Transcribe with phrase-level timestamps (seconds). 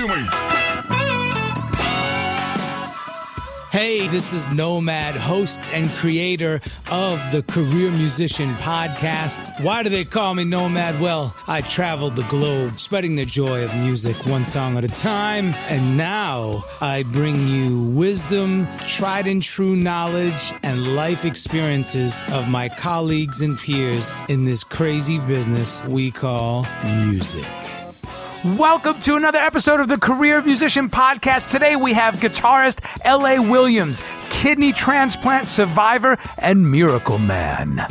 [0.00, 0.26] to me.
[3.70, 6.60] Hey, this is Nomad, host and creator
[6.90, 9.62] of the Career Musician Podcast.
[9.62, 11.00] Why do they call me Nomad?
[11.00, 15.54] Well, I traveled the globe spreading the joy of music one song at a time.
[15.68, 22.68] And now I bring you wisdom, tried and true knowledge, and life experiences of my
[22.68, 27.46] colleagues and peers in this crazy business we call music.
[28.42, 31.50] Welcome to another episode of the Career Musician Podcast.
[31.50, 33.38] Today we have guitarist L.A.
[33.38, 37.86] Williams, kidney transplant survivor, and miracle man.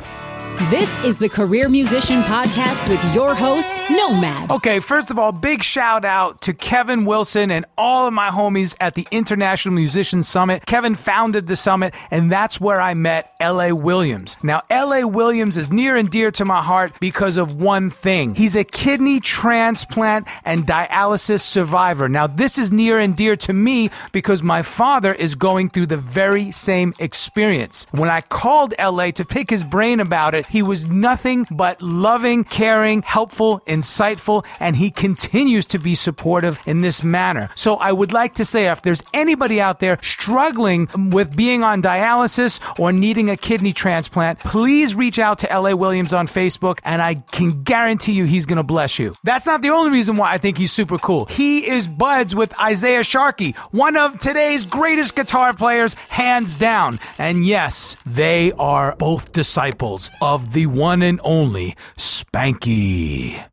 [0.67, 4.51] This is the Career Musician Podcast with your host, Nomad.
[4.51, 8.75] Okay, first of all, big shout out to Kevin Wilson and all of my homies
[8.81, 10.65] at the International Musician Summit.
[10.65, 13.71] Kevin founded the summit, and that's where I met L.A.
[13.71, 14.35] Williams.
[14.43, 15.07] Now, L.A.
[15.07, 18.35] Williams is near and dear to my heart because of one thing.
[18.35, 22.09] He's a kidney transplant and dialysis survivor.
[22.09, 25.97] Now, this is near and dear to me because my father is going through the
[25.97, 27.87] very same experience.
[27.91, 29.13] When I called L.A.
[29.13, 34.75] to pick his brain about it, he was nothing but loving, caring, helpful, insightful, and
[34.75, 37.49] he continues to be supportive in this manner.
[37.55, 41.81] So I would like to say if there's anybody out there struggling with being on
[41.81, 47.01] dialysis or needing a kidney transplant, please reach out to LA Williams on Facebook and
[47.01, 49.15] I can guarantee you he's going to bless you.
[49.23, 51.25] That's not the only reason why I think he's super cool.
[51.25, 56.99] He is buds with Isaiah Sharkey, one of today's greatest guitar players, hands down.
[57.17, 63.45] And yes, they are both disciples of the one and only Spanky.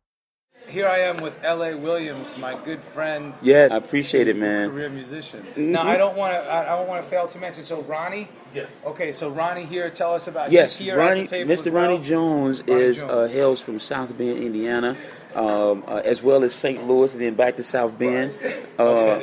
[0.68, 1.76] Here I am with L.A.
[1.76, 3.32] Williams, my good friend.
[3.40, 4.70] Yeah, I appreciate it, man.
[4.70, 5.46] Career musician.
[5.56, 6.52] Now I don't want to.
[6.52, 7.62] I don't want to fail to mention.
[7.64, 8.28] So Ronnie.
[8.52, 8.82] Yes.
[8.84, 9.88] Okay, so Ronnie here.
[9.90, 10.50] Tell us about.
[10.50, 11.66] Yes, he's here Ronnie, at the table Mr.
[11.68, 11.88] as well.
[11.88, 14.96] Ronnie Jones Ronnie is Uh, hails from South Bend, Indiana,
[15.36, 16.84] um, uh, as well as St.
[16.88, 18.34] Louis, and then back to South Bend.
[18.78, 18.82] Uh,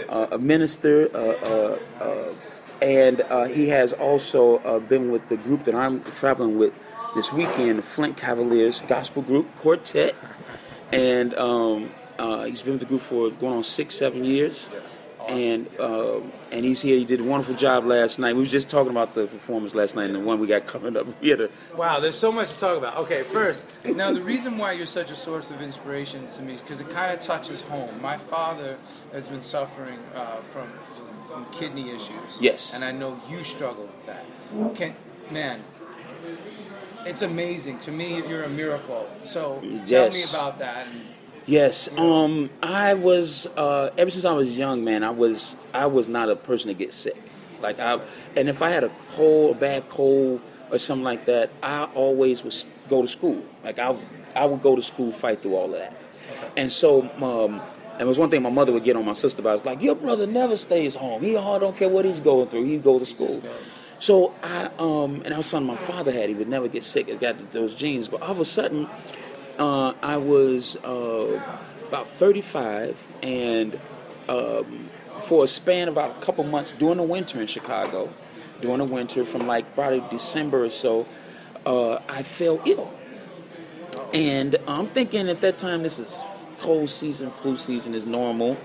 [0.10, 2.34] uh, a minister, uh, uh, uh,
[2.82, 6.74] and uh, he has also uh, been with the group that I'm traveling with
[7.16, 10.16] this weekend, the Flint Cavaliers Gospel Group Quartet,
[10.92, 14.70] and um, uh, he's been with the group for going on six, seven years.
[15.28, 16.98] And um, and he's here.
[16.98, 18.36] He did a wonderful job last night.
[18.36, 20.98] We was just talking about the performance last night and the one we got coming
[20.98, 21.08] up.
[21.22, 22.98] We had a Wow, there's so much to talk about.
[22.98, 26.62] Okay, first, now the reason why you're such a source of inspiration to me is
[26.62, 28.02] because it kind of touches home.
[28.02, 28.76] My father
[29.14, 30.70] has been suffering uh, from,
[31.30, 32.42] from kidney issues.
[32.42, 32.74] Yes.
[32.74, 34.26] And I know you struggle with that.
[34.76, 34.94] Can,
[35.32, 35.64] man,
[37.06, 37.80] it's amazing.
[37.80, 39.10] To me, you're a miracle.
[39.24, 40.88] So tell me about that.
[41.46, 41.90] Yes.
[41.98, 45.04] Um, I was uh, ever since I was young, man.
[45.04, 47.22] I was I was not a person to get sick.
[47.62, 48.00] Like I,
[48.36, 50.42] and if I had a cold, a bad cold,
[50.72, 52.56] or something like that, I always would
[52.90, 53.44] go to school.
[53.64, 53.96] Like I,
[54.36, 55.96] I would go to school, fight through all of that.
[56.58, 57.62] And so, um,
[57.94, 59.58] and it was one thing my mother would get on my sister about.
[59.58, 61.22] It's like your brother never stays home.
[61.22, 62.66] He all don't care what he's going through.
[62.66, 63.42] He go to school.
[64.04, 66.28] So I, um, and that was something my father had.
[66.28, 67.08] He would never get sick.
[67.08, 68.10] He got those genes.
[68.10, 68.90] But all of a sudden,
[69.58, 71.42] uh, I was uh,
[71.88, 73.80] about 35, and
[74.28, 74.90] um,
[75.22, 78.14] for a span of about a couple months during the winter in Chicago,
[78.60, 81.08] during the winter from like probably December or so,
[81.66, 82.94] uh, I fell ill.
[84.14, 86.26] And I'm thinking at that time this is
[86.60, 88.58] cold season, flu season is normal,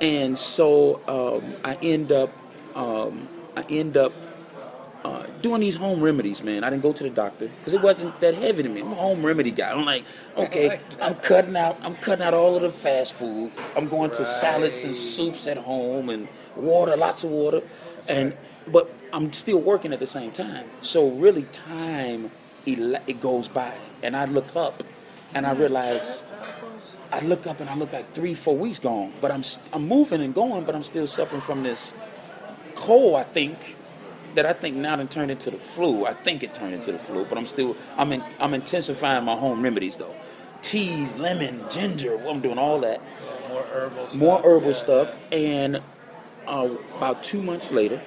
[0.00, 2.30] and so um, I end up
[2.76, 4.12] um, I end up
[5.04, 6.64] uh, doing these home remedies, man.
[6.64, 8.80] I didn't go to the doctor because it wasn't that heavy to me.
[8.80, 9.72] I'm a home remedy guy.
[9.72, 10.04] I'm like,
[10.36, 13.52] okay, I'm cutting out, I'm cutting out all of the fast food.
[13.76, 17.62] I'm going to salads and soups at home and water, lots of water,
[18.08, 20.66] and but I'm still working at the same time.
[20.82, 22.30] So really, time
[22.66, 24.82] it goes by, and I look up,
[25.34, 26.24] and I realize.
[27.10, 29.42] I look up and I look like three, four weeks gone, but I'm
[29.72, 31.94] I'm moving and going, but I'm still suffering from this
[32.74, 33.16] cold.
[33.16, 33.77] I think
[34.38, 36.06] that I think now done turned into the flu.
[36.06, 39.34] I think it turned into the flu, but I'm still I'm in, I'm intensifying my
[39.34, 40.14] home remedies though.
[40.62, 42.16] Teas, lemon, ginger.
[42.16, 43.00] Well, I'm doing all that.
[43.48, 44.20] more herbal stuff.
[44.20, 45.80] More herbal stuff, and
[46.46, 48.00] uh, about two months later,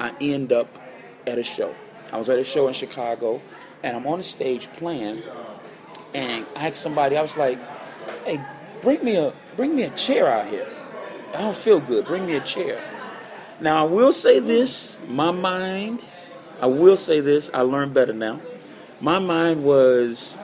[0.00, 0.76] I end up
[1.24, 1.72] at a show.
[2.12, 3.40] I was at a show in Chicago,
[3.84, 5.22] and I'm on the stage playing,
[6.14, 7.16] and I asked somebody.
[7.16, 7.60] I was like,
[8.24, 8.40] "Hey,
[8.82, 10.66] bring me a bring me a chair out here.
[11.32, 12.06] I don't feel good.
[12.06, 12.80] Bring me a chair."
[13.60, 16.02] Now I will say this: my mind.
[16.60, 17.50] I will say this.
[17.52, 18.40] I learned better now.
[19.00, 20.38] My mind was,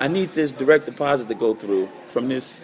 [0.00, 2.60] I need this direct deposit to go through from this.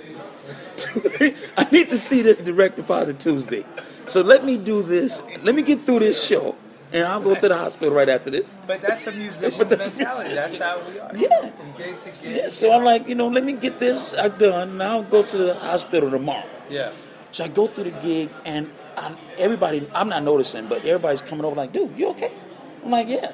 [1.59, 3.65] I need to see this direct deposit Tuesday.
[4.07, 5.21] So let me do this.
[5.43, 6.57] Let me get through this show,
[6.93, 8.59] and I'll go to the hospital right after this.
[8.67, 10.35] But that's a musician that's mentality.
[10.35, 11.15] That's how we are.
[11.15, 11.51] Yeah.
[11.51, 12.37] From gig to gig.
[12.37, 14.79] Yeah, so I'm like, you know, let me get this done.
[14.79, 16.49] Now I'll go to the hospital tomorrow.
[16.71, 16.93] Yeah.
[17.31, 21.45] So I go through the gig, and I'm, everybody, I'm not noticing, but everybody's coming
[21.45, 22.33] over like, dude, you okay?
[22.85, 23.33] I'm like, yeah.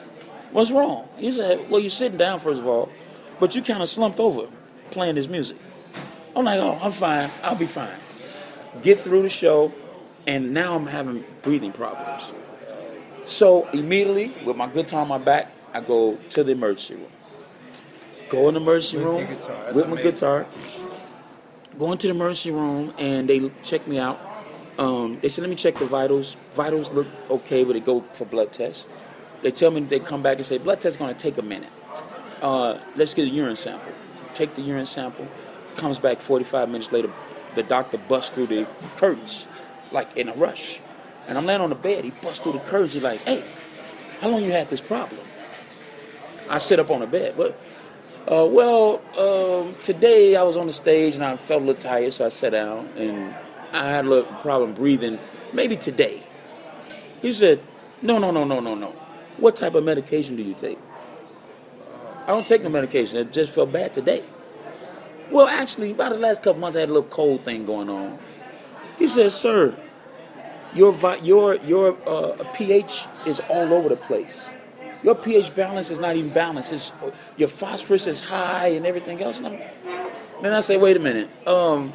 [0.52, 1.08] What's wrong?
[1.16, 2.90] He said, well, you're sitting down, first of all,
[3.40, 4.48] but you kind of slumped over
[4.90, 5.56] playing this music.
[6.34, 7.30] I'm like, oh, I'm fine.
[7.42, 7.98] I'll be fine.
[8.82, 9.72] Get through the show,
[10.26, 12.32] and now I'm having breathing problems.
[13.24, 17.10] So immediately, with my guitar on my back, I go to the emergency room.
[18.28, 19.28] Go in the emergency With room
[19.74, 20.46] with my guitar.
[21.78, 24.18] Go into the emergency room, and they check me out.
[24.78, 26.36] Um, they said, let me check the vitals.
[26.54, 28.86] Vitals look okay, but they go for blood tests.
[29.42, 31.70] They tell me they come back and say, blood test's to take a minute.
[32.42, 33.92] Uh, let's get a urine sample.
[34.34, 35.26] Take the urine sample.
[35.76, 37.10] Comes back 45 minutes later.
[37.54, 39.46] The doctor busts through the curtains,
[39.92, 40.78] like in a rush.
[41.26, 42.04] And I'm laying on the bed.
[42.04, 42.92] He busts through the curtains.
[42.92, 43.42] He's like, hey,
[44.20, 45.20] how long you had this problem?
[46.48, 47.36] I sit up on the bed.
[47.36, 47.58] What?
[48.30, 52.12] Uh, well, um, today I was on the stage and I felt a little tired,
[52.12, 53.34] so I sat down and
[53.76, 55.18] I had a little problem breathing.
[55.52, 56.22] Maybe today.
[57.22, 57.60] He said,
[58.02, 58.88] no, no, no, no, no, no.
[59.38, 60.78] What type of medication do you take?
[62.24, 63.18] I don't take no medication.
[63.18, 64.24] It just felt bad today.
[65.30, 68.18] Well, actually, about the last couple months, I had a little cold thing going on.
[68.98, 69.76] He says, "Sir,
[70.74, 74.48] your your your uh, pH is all over the place.
[75.02, 76.72] Your pH balance is not even balanced.
[76.72, 76.92] It's,
[77.36, 79.60] your phosphorus is high and everything else." And
[80.42, 81.28] then I say, "Wait a minute.
[81.46, 81.92] Um,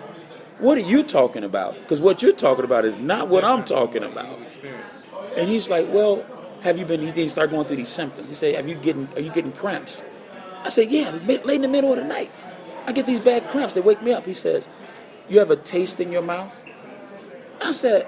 [0.62, 1.76] what are you talking about?
[1.76, 4.40] Because what you're talking about is not what I'm talking about."
[5.38, 6.24] And he's like, "Well,
[6.62, 8.30] have you been?" He didn't start going through these symptoms.
[8.30, 9.08] He said, "Have you getting?
[9.16, 10.02] Are you getting cramps?"
[10.64, 12.32] I said, "Yeah, late in the middle of the night,
[12.88, 13.74] I get these bad cramps.
[13.74, 14.68] They wake me up." He says,
[15.30, 16.56] "You have a taste in your mouth?"
[17.62, 18.08] I said,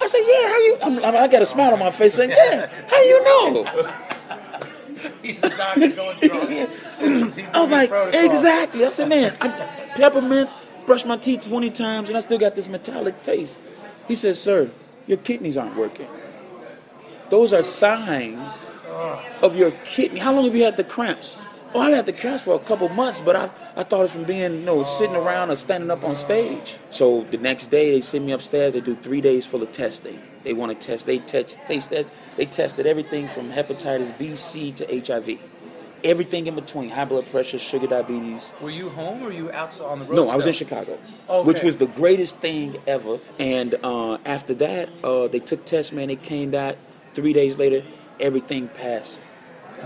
[0.00, 0.48] "I said, yeah.
[0.48, 2.68] How you?" I'm, I'm- I got a smile on my face saying, "Yeah.
[2.90, 3.90] How you know?"
[5.22, 7.36] He's a doctor going through all these symptoms.
[7.36, 8.24] He's I was like, protocol.
[8.24, 8.86] exactly.
[8.86, 9.48] I said, man, I
[9.96, 10.48] peppermint,
[10.86, 13.58] brush my teeth 20 times, and I still got this metallic taste.
[14.08, 14.70] He says, sir,
[15.06, 16.08] your kidneys aren't working.
[17.30, 18.70] Those are signs
[19.42, 20.20] of your kidney.
[20.20, 21.36] How long have you had the cramps?
[21.74, 24.24] Oh, I had the cramps for a couple months, but I, I thought it from
[24.24, 26.76] being, you know, sitting around or standing up on stage.
[26.90, 28.74] So the next day they send me upstairs.
[28.74, 30.22] They do three days full of testing.
[30.44, 31.06] They want to test.
[31.06, 31.58] They test.
[31.66, 32.06] Taste that.
[32.36, 35.40] They tested everything from hepatitis B, C to HIV.
[36.04, 38.52] Everything in between: high blood pressure, sugar, diabetes.
[38.60, 40.14] Were you home or were you outside on the road?
[40.16, 40.52] No, I was in?
[40.52, 40.98] Chicago,
[41.28, 41.46] Okay.
[41.48, 43.18] which was the greatest thing ever.
[43.38, 46.08] And uh, after that, uh, they took tests, man.
[46.08, 46.76] They came back
[47.14, 47.82] three days later.
[48.20, 49.22] Everything passed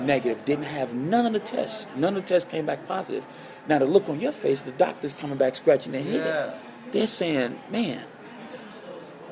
[0.01, 0.45] negative.
[0.45, 1.87] Didn't have none of the tests.
[1.97, 3.25] None of the tests came back positive.
[3.69, 6.15] Now the look on your face, the doctor's coming back scratching their head.
[6.27, 6.55] Yeah.
[6.91, 8.03] They're saying, "Man,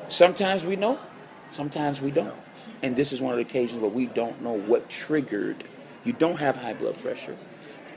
[0.07, 0.99] sometimes we know,
[1.49, 2.33] sometimes we don't."
[2.81, 5.63] And this is one of the occasions where we don't know what triggered.
[6.07, 7.35] You don't have high blood pressure.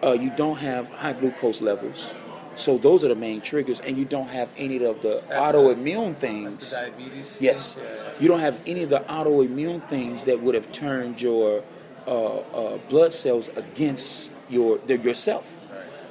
[0.03, 2.11] Uh, you don't have high glucose levels.
[2.57, 6.17] So those are the main triggers, and you don't have any of the That's autoimmune
[6.17, 6.71] things.
[6.71, 7.39] The diabetes.
[7.41, 7.75] Yes.
[7.77, 7.85] thing?
[7.85, 8.13] Yeah.
[8.19, 11.63] You don't have any of the autoimmune things that would have turned your
[12.09, 15.47] uh, uh, blood cells against your the, yourself.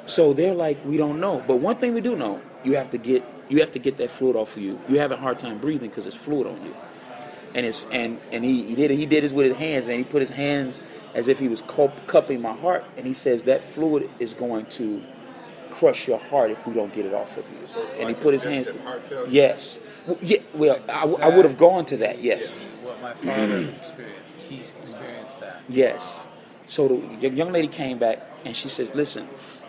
[0.06, 1.44] So they're like, we don't know.
[1.46, 4.10] But one thing we do know, you have to get you have to get that
[4.10, 4.80] fluid off of you.
[4.88, 6.74] You're having a hard time breathing because it's fluid on you.
[7.54, 8.96] And it's and and he, he did it.
[8.96, 9.98] He did this with his hands, man.
[9.98, 10.80] He put his hands
[11.14, 11.62] as if he was
[12.08, 15.04] cupping my heart, and he says that fluid is going to
[15.72, 18.00] crush your heart if we don't get it off of you.
[18.00, 18.68] and he put his hands.
[18.68, 19.28] congestive heart failure?
[19.30, 19.80] Yes.
[20.08, 20.38] Well, yeah.
[20.54, 22.22] Well, I, I would have gone to that.
[22.22, 22.60] Yes.
[22.84, 25.62] What my father experienced, he's experienced that.
[25.70, 26.28] Yes.
[26.68, 26.88] So
[27.20, 29.28] the young lady came back and she says, "Listen."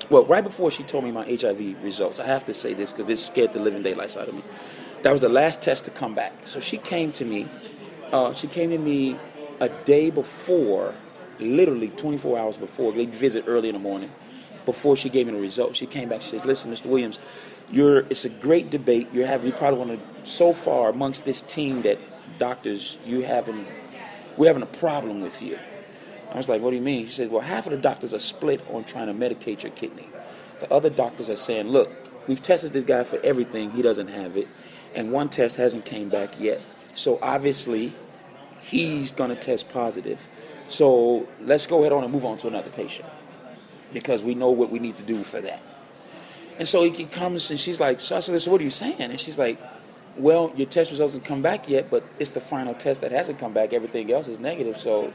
[0.09, 3.07] Well, right before she told me my HIV results, I have to say this because
[3.07, 4.43] this scared the living daylights out of me.
[5.03, 6.33] That was the last test to come back.
[6.45, 7.49] So she came to me.
[8.11, 9.17] Uh, she came to me
[9.61, 10.95] a day before,
[11.41, 12.93] literally 24 hours before.
[12.93, 14.11] They visit early in the morning.
[14.67, 16.23] Before she gave me the results, she came back.
[16.23, 16.87] She says, "Listen, Mr.
[16.87, 17.19] Williams,
[17.71, 18.01] you're.
[18.11, 19.09] It's a great debate.
[19.13, 19.47] You're having.
[19.49, 21.99] You probably one of so far amongst this team that
[22.39, 23.67] doctors you having.
[24.37, 25.59] We're having a problem with you."
[26.33, 27.07] I was like, what do you mean?
[27.07, 30.09] He said, well, half of the doctors are split on trying to medicate your kidney.
[30.61, 31.91] The other doctors are saying, look,
[32.29, 33.73] we've tested this guy for everything.
[33.73, 34.47] He doesn't have it.
[34.95, 36.61] And one test hasn't came back yet.
[36.95, 37.95] So obviously,
[38.63, 40.21] he's going to test positive.
[40.71, 43.09] So let's go ahead on and move on to another patient
[43.93, 45.61] because we know what we need to do for that.
[46.59, 49.01] And so he comes and she's like, so I said, so what are you saying?
[49.01, 49.59] And she's like,
[50.17, 53.39] well, your test results haven't come back yet, but it's the final test that hasn't
[53.39, 53.73] come back.
[53.73, 54.79] Everything else is negative.
[54.79, 55.13] So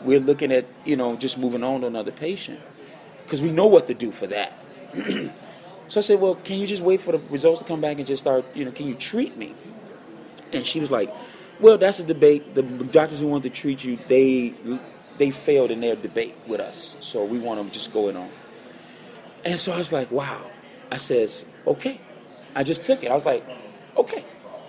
[0.00, 2.60] we're looking at you know just moving on to another patient
[3.24, 4.52] because we know what to do for that.
[4.94, 8.06] so I said, well, can you just wait for the results to come back and
[8.06, 8.44] just start?
[8.54, 9.54] You know, can you treat me?
[10.52, 11.12] And she was like,
[11.62, 12.54] well, that's a debate.
[12.54, 14.54] The doctors who want to treat you, they
[15.18, 18.28] they failed in their debate with us, so we want them just going on.
[19.44, 20.50] And so I was like, wow.
[20.90, 22.00] I says, okay.
[22.54, 23.10] I just took it.
[23.10, 23.42] I was like,
[23.96, 24.24] Okay.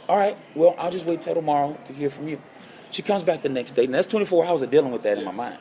[0.07, 0.37] All right.
[0.55, 2.41] Well, I'll just wait till tomorrow to hear from you.
[2.91, 5.25] She comes back the next day, and that's 24 hours of dealing with that in
[5.25, 5.57] my mind.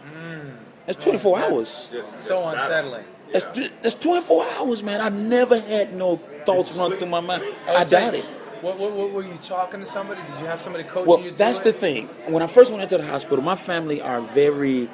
[0.87, 1.95] That's 24 hours.
[2.15, 3.05] So unsettling.
[3.33, 5.01] That's, that's 24 hours, man.
[5.01, 7.43] I never had no thoughts run through my mind.
[7.67, 8.42] I was doubt like, it.
[8.63, 10.21] What, what, what, were you talking to somebody?
[10.23, 11.31] Did you have somebody coaching Well, you?
[11.31, 12.07] through that's the thing.
[12.29, 14.89] When I first went into the hospital, my family are very,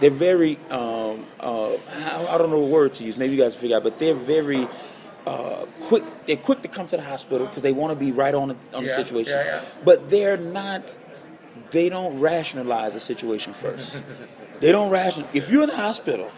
[0.00, 3.18] they're very, um, uh, I, don't know what word to use.
[3.18, 4.66] Maybe you guys figure out, but they're very
[5.26, 6.02] uh, quick.
[6.26, 8.56] They're quick to come to the hospital because they want to be right on the,
[8.72, 9.34] on the situation.
[9.34, 9.64] yeah, yeah.
[9.84, 10.96] But they're not.
[11.72, 14.02] They don't rationalize the situation first.
[14.60, 15.24] they don't ration.
[15.34, 16.32] If you're in the hospital,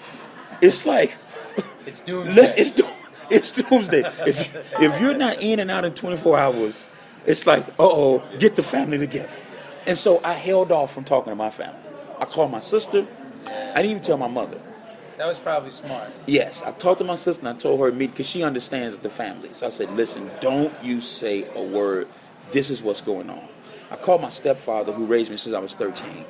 [0.60, 1.14] it's like
[1.86, 2.34] It's doomsday.
[2.34, 2.90] Let's, it's, doom-
[3.32, 4.02] it's doomsday.
[4.26, 6.86] If, if you're not in and out in 24 hours,
[7.26, 9.36] it's like, uh oh, get the family together.
[9.86, 11.80] And so I held off from talking to my family.
[12.20, 13.06] I called my sister.
[13.46, 14.58] I didn't even tell my mother.
[15.18, 16.10] that was probably smart.
[16.26, 19.10] Yes, I talked to my sister and I told her immediately because she understands the
[19.10, 19.52] family.
[19.52, 22.08] So I said, listen, don't you say a word.
[22.52, 23.48] This is what's going on.
[23.90, 26.24] I called my stepfather who raised me since I was 13.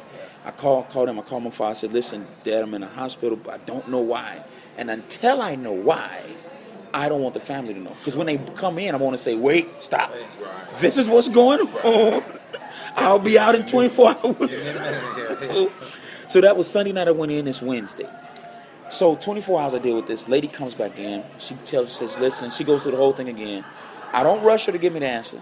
[0.45, 2.89] I called, called him, I called my father, I said, listen, dad, I'm in a
[2.89, 4.43] hospital, but I don't know why.
[4.77, 6.23] And until I know why,
[6.95, 7.91] I don't want the family to know.
[7.99, 10.13] Because when they come in, I want to say, wait, stop.
[10.79, 12.23] This is what's going on.
[12.97, 14.71] I'll be out in 24 hours.
[15.39, 15.73] so,
[16.27, 18.09] so that was Sunday night I went in, it's Wednesday.
[18.91, 20.29] So 24 hours I deal with this.
[20.29, 21.25] Lady comes back in.
[21.39, 23.65] She tells, says, listen, she goes through the whole thing again.
[24.13, 25.41] I don't rush her to give me the answer.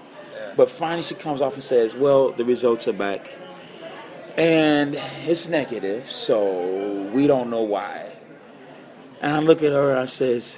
[0.56, 3.28] But finally she comes off and says, well, the results are back.
[4.36, 4.94] And
[5.26, 8.12] it's negative, so we don't know why.
[9.20, 10.56] And I look at her and I says,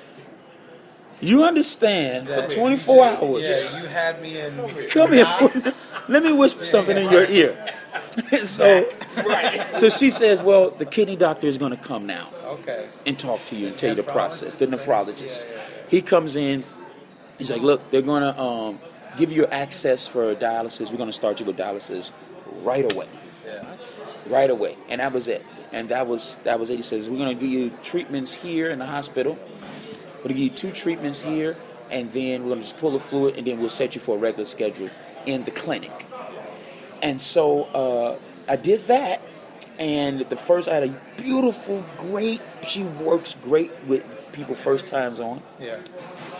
[1.22, 3.48] you understand for 24 hours.
[3.48, 4.56] Yeah, you had me in.
[4.88, 5.24] Come here.
[5.24, 5.72] For,
[6.08, 7.56] let me whisper something in your ear.
[8.44, 8.88] so,
[9.74, 12.86] so she says, "Well, the kidney doctor is going to come now Okay.
[13.06, 14.78] and talk to you and tell you the process." The right?
[14.78, 15.44] nephrologist.
[15.44, 15.62] Yeah, yeah.
[15.88, 16.64] He comes in.
[17.38, 18.80] He's like, "Look, they're going to um,
[19.16, 20.90] give you access for dialysis.
[20.90, 22.10] We're going to start you with dialysis
[22.62, 23.08] right away,
[23.46, 23.64] Yeah.
[24.26, 25.44] right away." And that was it.
[25.70, 26.76] And that was that was it.
[26.76, 29.38] He says, "We're going to give you treatments here in the hospital.
[30.22, 31.56] We're going to give you two treatments here,
[31.90, 34.16] and then we're going to just pull the fluid, and then we'll set you for
[34.16, 34.88] a regular schedule
[35.26, 36.06] in the clinic."
[37.02, 39.20] And so uh, I did that.
[39.78, 45.18] And the first, I had a beautiful, great, she works great with people first times
[45.18, 45.42] on.
[45.58, 45.78] Yeah.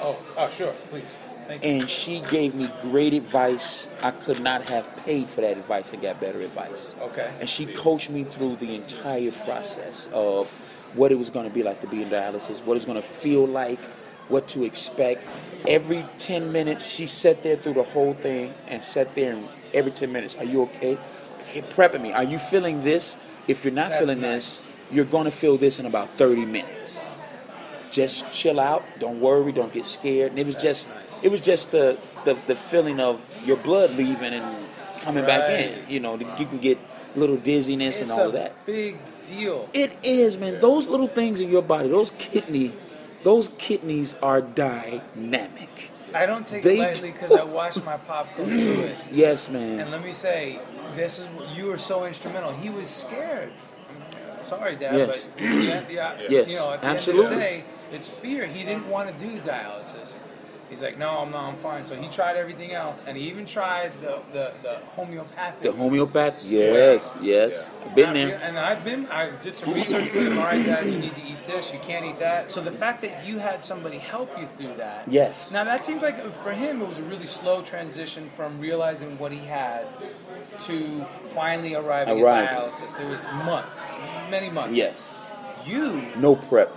[0.00, 1.16] Oh, oh, sure, please.
[1.48, 1.70] Thank you.
[1.70, 3.88] And she gave me great advice.
[4.02, 6.94] I could not have paid for that advice and got better advice.
[7.00, 7.32] Okay.
[7.40, 10.52] And she coached me through the entire process of
[10.94, 13.06] what it was going to be like to be in dialysis, what it's going to
[13.06, 13.80] feel like,
[14.28, 15.26] what to expect.
[15.66, 19.92] Every 10 minutes, she sat there through the whole thing and sat there and every
[19.92, 20.98] 10 minutes, are you okay?
[21.70, 22.12] Prepping me.
[22.12, 23.16] Are you feeling this?
[23.46, 24.64] If you're not That's feeling nice.
[24.66, 27.16] this, you're going to feel this in about 30 minutes.
[27.90, 28.84] Just chill out.
[29.00, 29.52] Don't worry.
[29.52, 30.30] Don't get scared.
[30.30, 31.24] And it was just, nice.
[31.24, 34.66] it was just the, the the feeling of your blood leaving and
[35.00, 35.90] coming back in.
[35.90, 36.78] You know, you can get
[37.16, 38.64] little dizziness and all that.
[38.66, 39.68] big deal.
[39.72, 40.60] It is, man.
[40.60, 42.72] Those little things in your body, those kidney,
[43.22, 45.90] those kidneys are dynamic.
[46.14, 48.96] I don't take They it lightly because I watched my pop go through it.
[49.12, 49.80] Yes, man.
[49.80, 50.58] And let me say,
[50.94, 51.26] this is
[51.56, 52.52] you were so instrumental.
[52.52, 53.52] He was scared.
[54.40, 55.26] Sorry, Dad, Yes.
[55.36, 57.34] but yeah, yeah, Yes, you know, at the end of absolutely.
[57.36, 58.44] the day, it's fear.
[58.46, 60.12] He didn't want to do dialysis.
[60.72, 61.44] He's like, no, I'm not.
[61.52, 61.84] I'm fine.
[61.84, 65.62] So he tried everything else, and he even tried the the, the homeopathic.
[65.62, 66.50] The homeopath.
[66.50, 67.74] Yes, yes.
[67.94, 68.26] Been Not there.
[68.28, 70.38] real- And I've been, I did some research with him.
[70.38, 71.74] All right, Dad, you need to eat this.
[71.74, 72.50] You can't eat that.
[72.50, 75.04] So the fact that you had somebody help you through that.
[75.12, 75.50] Yes.
[75.52, 79.30] Now that seemed like for him it was a really slow transition from realizing what
[79.30, 79.86] he had
[80.60, 82.48] to finally arriving Arriving.
[82.48, 82.98] at dialysis.
[82.98, 83.84] It was months,
[84.30, 84.74] many months.
[84.76, 85.18] Yes.
[85.66, 86.74] You No prep.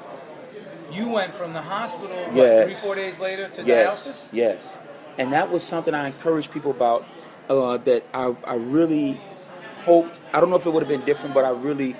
[0.95, 2.63] You went from the hospital what, Yes.
[2.65, 4.29] three four days later to Yes, dialysis.
[4.33, 4.79] yes,
[5.17, 7.05] and that was something I encouraged people about.
[7.47, 9.19] Uh, that I, I really
[9.83, 10.19] hoped.
[10.33, 11.95] I don't know if it would have been different, but I really,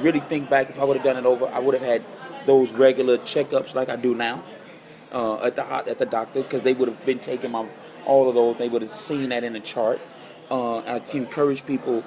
[0.00, 2.02] really think back if I would have done it over, I would have had
[2.44, 4.42] those regular checkups like I do now
[5.12, 7.66] uh, at the at the doctor because they would have been taking my
[8.04, 8.58] all of those.
[8.58, 10.00] They would have seen that in the chart.
[10.50, 12.02] Uh, I to encourage people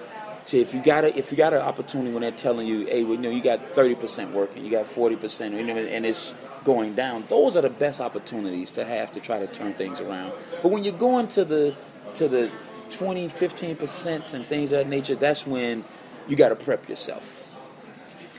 [0.47, 3.03] to if you got a, if you got an opportunity when they're telling you, hey,
[3.03, 6.05] well, you know, you got thirty percent working, you got forty percent, you know, and
[6.05, 7.25] it's going down.
[7.29, 10.33] Those are the best opportunities to have to try to turn things around.
[10.61, 11.75] But when you're going to the
[12.15, 12.51] to the
[12.89, 15.83] 20, 15 percent and things of that nature, that's when
[16.27, 17.47] you got to prep yourself.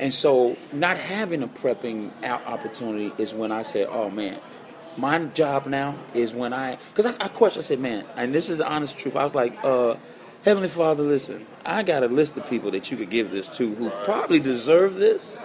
[0.00, 4.38] And so, not having a prepping opportunity is when I said, "Oh man,
[4.96, 8.48] my job now is when I." Because I, I question, I said, "Man," and this
[8.48, 9.16] is the honest truth.
[9.16, 9.96] I was like, uh,
[10.48, 13.74] "Heavenly Father, listen, I got a list of people that you could give this to
[13.74, 15.36] who probably deserve this,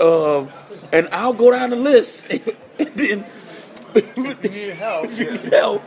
[0.00, 0.48] um,
[0.94, 2.26] and I'll go down the list,
[2.78, 3.26] and then
[4.16, 5.04] You need help.
[5.10, 5.82] if you need help,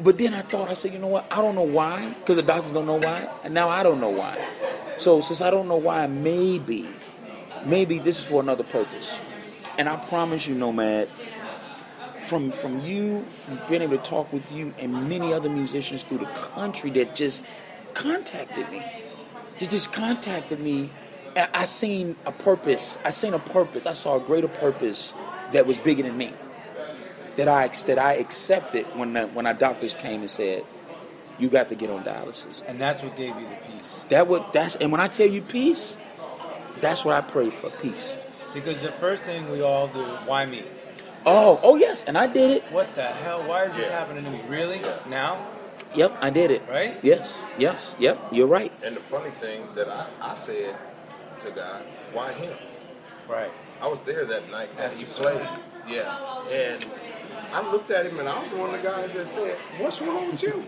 [0.00, 1.26] but then I thought I said, you know what?
[1.32, 4.10] I don't know why because the doctors don't know why, and now I don't know
[4.10, 4.38] why.
[4.98, 6.88] So since I don't know why, maybe,
[7.66, 9.18] maybe this is for another purpose.
[9.78, 11.08] And I promise you, Nomad,
[12.22, 16.18] from from you, from being able to talk with you and many other musicians through
[16.18, 17.44] the country that just
[17.94, 18.82] contacted me,
[19.58, 20.90] that just contacted me.
[21.36, 22.98] I, I seen a purpose.
[23.04, 23.86] I seen a purpose.
[23.86, 25.14] I saw a greater purpose
[25.52, 26.32] that was bigger than me.
[27.36, 30.64] That I that I accepted when the, when our doctors came and said,
[31.38, 34.04] "You got to get on dialysis." And that's what gave you the peace.
[34.08, 35.96] That what that's and when I tell you peace,
[36.80, 38.18] that's what I pray for peace.
[38.52, 40.64] Because the first thing we all do, why me?
[41.24, 42.62] Oh, oh yes, and I did it.
[42.72, 43.46] What the hell?
[43.46, 44.40] Why is this happening to me?
[44.48, 44.80] Really?
[45.08, 45.38] Now?
[45.94, 46.62] Yep, I did it.
[46.68, 46.96] Right?
[47.02, 48.18] Yes, yes, yep.
[48.32, 48.72] You're right.
[48.82, 50.76] And the funny thing that I, I said
[51.40, 51.82] to God,
[52.12, 52.54] why him?
[53.28, 53.50] Right.
[53.80, 55.46] I was there that night that As he played.
[55.88, 56.16] Yeah.
[56.50, 56.84] And
[57.52, 60.30] I looked at him and I was one of the guys that said, What's wrong
[60.30, 60.62] with you?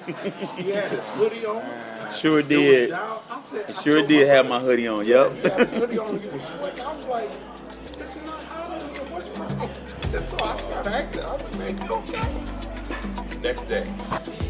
[0.56, 1.62] he had his hoodie on.
[2.12, 2.90] Sure did.
[2.90, 3.18] down.
[3.30, 5.04] I said, I Sure told did my have my hoodie on.
[5.04, 5.32] He Yep.
[5.44, 6.80] had his hoodie on, he was sweating.
[6.84, 7.30] I was like,
[7.98, 9.12] It's not hot.
[9.12, 9.70] What's wrong?
[10.14, 13.40] And so I started asking, I was like, you okay?
[13.40, 14.41] Next day.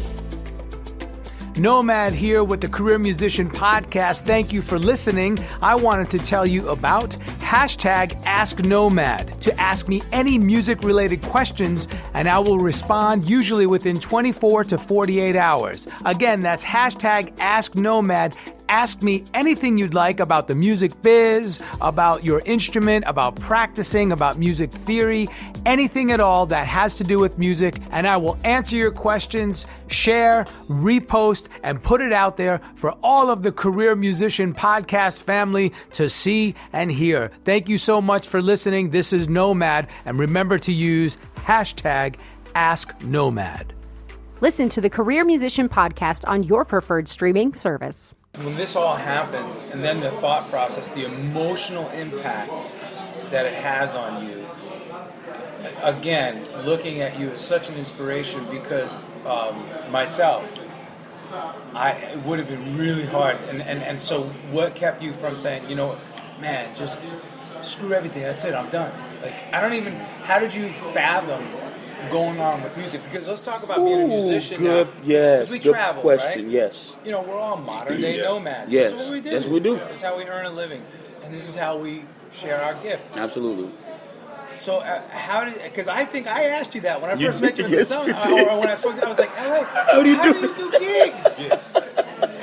[1.57, 4.25] Nomad here with the Career Musician Podcast.
[4.25, 5.37] Thank you for listening.
[5.61, 11.21] I wanted to tell you about hashtag Ask Nomad to ask me any music related
[11.21, 15.87] questions, and I will respond usually within 24 to 48 hours.
[16.05, 18.35] Again, that's hashtag Ask Nomad.
[18.69, 24.39] Ask me anything you'd like about the music biz, about your instrument, about practicing, about
[24.39, 25.27] music theory,
[25.65, 29.67] anything at all that has to do with music, and I will answer your questions,
[29.87, 35.71] share, repost, and put it out there for all of the Career Musician Podcast family
[35.91, 37.31] to see and hear.
[37.43, 38.89] Thank you so much for listening.
[38.89, 42.02] This is Nomad, and remember to use hashtag
[42.55, 43.73] Ask Nomad.
[44.41, 48.13] Listen to the Career Musician Podcast on your preferred streaming service.
[48.41, 52.73] when this all happens and then the thought process the emotional impact
[53.29, 54.45] that it has on you
[55.83, 59.55] again looking at you as such an inspiration because um,
[59.91, 60.43] myself
[61.73, 65.37] I it would have been really hard and, and and so what kept you from
[65.37, 65.95] saying you know
[66.41, 67.01] man just
[67.63, 69.93] screw everything that's it I'm done like I don't even
[70.25, 71.43] how did you fathom
[72.11, 74.93] going on with music because let's talk about being a Ooh, musician good, now.
[75.03, 76.51] yes, we good travel question, right?
[76.51, 76.95] yes.
[77.05, 78.25] you know, we're all modern day Yes.
[78.25, 78.71] nomads.
[78.73, 78.93] Yes.
[78.93, 79.29] What we do.
[79.31, 79.75] Yes, we do.
[79.75, 80.81] It's how we earn a living,
[81.23, 83.17] and this is how we share our gift.
[83.17, 83.69] Absolutely.
[84.57, 85.61] So, uh, how did?
[85.63, 87.71] Because I think I asked you that when I You first did, met you in
[87.71, 88.93] the yes, summer, you uh, or when I spoke.
[88.95, 89.69] to you, I was like, Alex,
[90.03, 91.49] do you how do you do gigs?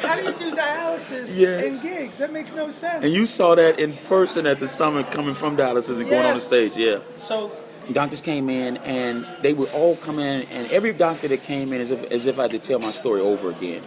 [0.01, 1.65] How do you do dialysis Yes.
[1.65, 2.19] and gigs?
[2.19, 3.05] That makes no sense.
[3.05, 6.35] And you saw that in person at the summit coming from dialysis and going on
[6.35, 6.99] the stage, yeah.
[7.17, 7.53] So,
[7.93, 11.81] Doctors came in and they would all come in, and every doctor that came in
[11.81, 13.83] as if, as if I had to tell my story over again.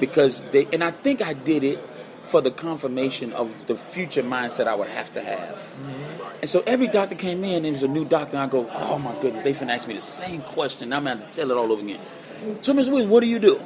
[0.00, 1.78] Because they, and I think I did it
[2.24, 5.58] for the confirmation of the future mindset I would have to have.
[6.40, 8.68] And so every doctor came in, and it was a new doctor, and I go,
[8.72, 10.92] oh my goodness, they finna ask me the same question.
[10.92, 12.00] I'm gonna have to tell it all over again.
[12.62, 12.88] So, Ms.
[12.90, 13.62] Williams, what do you do?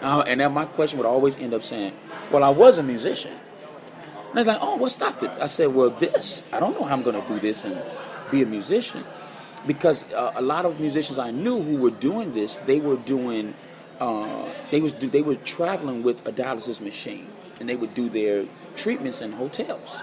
[0.00, 1.92] Uh, and then my question would always end up saying,
[2.30, 3.32] well, I was a musician.
[3.32, 5.30] And they're like, oh, what stopped it?
[5.40, 6.42] I said, well, this.
[6.52, 7.80] I don't know how I'm going to do this and
[8.30, 9.04] be a musician.
[9.66, 13.54] Because uh, a lot of musicians I knew who were doing this, they were doing,
[13.98, 17.26] uh, they was do, they were traveling with a dialysis machine,
[17.60, 19.96] and they would do their treatments in hotels.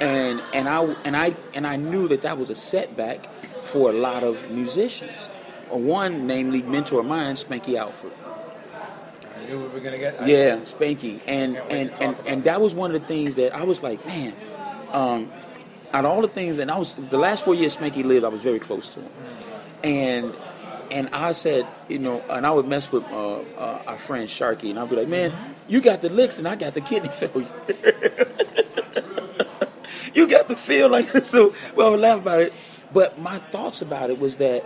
[0.00, 3.26] And and I and I and I knew that that was a setback
[3.62, 5.30] for a lot of musicians.
[5.72, 8.12] Uh, One, namely, mentor of mine, Spanky Alford.
[9.36, 10.26] I knew we were gonna get.
[10.26, 13.80] Yeah, Spanky, and and and, and that was one of the things that I was
[13.80, 14.34] like, man,
[14.90, 15.30] um,
[15.92, 18.28] out of all the things, and I was the last four years Spanky lived, I
[18.28, 19.10] was very close to him,
[19.84, 20.34] and
[20.90, 24.70] and I said, you know, and I would mess with uh, uh, our friend Sharky,
[24.70, 25.32] and I'd be like, man,
[25.66, 27.48] you got the licks, and I got the kidney failure.
[30.14, 31.54] you got the feel like so.
[31.74, 32.52] Well, I would laugh about it,
[32.92, 34.64] but my thoughts about it was that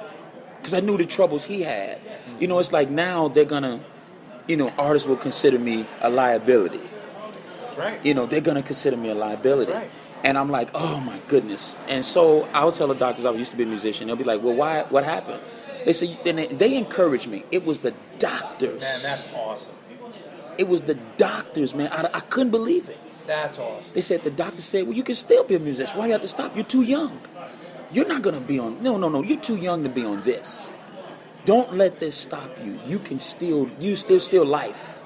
[0.58, 2.00] because I knew the troubles he had.
[2.40, 3.80] You know, it's like now they're gonna,
[4.48, 6.80] you know, artists will consider me a liability.
[7.78, 8.04] Right.
[8.04, 9.72] You know, they're gonna consider me a liability.
[9.72, 9.90] Right.
[10.26, 11.76] And I'm like, oh my goodness.
[11.86, 14.08] And so I'll tell the doctors I used to be a musician.
[14.08, 14.82] They'll be like, well, why?
[14.82, 15.40] What happened?
[15.84, 17.44] They say, they, they encouraged me.
[17.52, 18.80] It was the doctors.
[18.80, 19.72] Man, that's awesome.
[20.58, 21.92] It was the doctors, man.
[21.92, 22.98] I, I couldn't believe it.
[23.28, 23.94] That's awesome.
[23.94, 25.96] They said the doctor said, "Well, you can still be a musician.
[25.96, 26.56] Why do you have to stop?
[26.56, 27.20] You're too young.
[27.92, 28.82] You're not gonna be on.
[28.82, 29.22] No, no, no.
[29.22, 30.72] You're too young to be on this.
[31.44, 32.80] Don't let this stop you.
[32.86, 33.70] You can still.
[33.78, 35.02] You there's still life.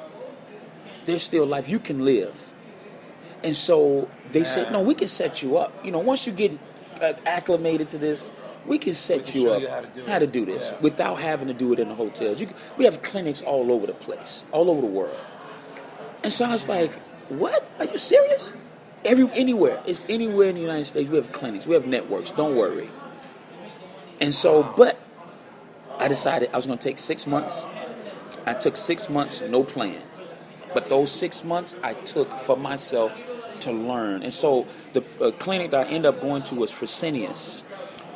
[1.04, 1.68] There's still life.
[1.68, 2.34] You can live."
[3.42, 5.72] And so they said, "No, we can set you up.
[5.84, 6.52] You know, once you get
[7.00, 8.30] uh, acclimated to this,
[8.66, 9.68] we can set We can you up you
[10.06, 10.78] how to do it." this Yeah.
[10.80, 12.40] without having to do it in the hotels.
[12.40, 15.16] You, we have clinics all over the place, all over the world.
[16.22, 16.92] And so I was like,
[17.28, 17.64] "What?
[17.78, 18.54] Are you serious?
[19.04, 21.08] Every anywhere, it's anywhere in the United States.
[21.08, 22.30] We have clinics, we have networks.
[22.32, 22.90] Don't worry."
[24.20, 24.98] And so, but
[25.98, 27.66] I decided I was going to take six months.
[28.46, 30.02] I took six months, no plan.
[30.74, 33.12] But those six months I took for myself
[33.60, 34.22] to learn.
[34.22, 37.62] And so the uh, clinic that I ended up going to was Fresenius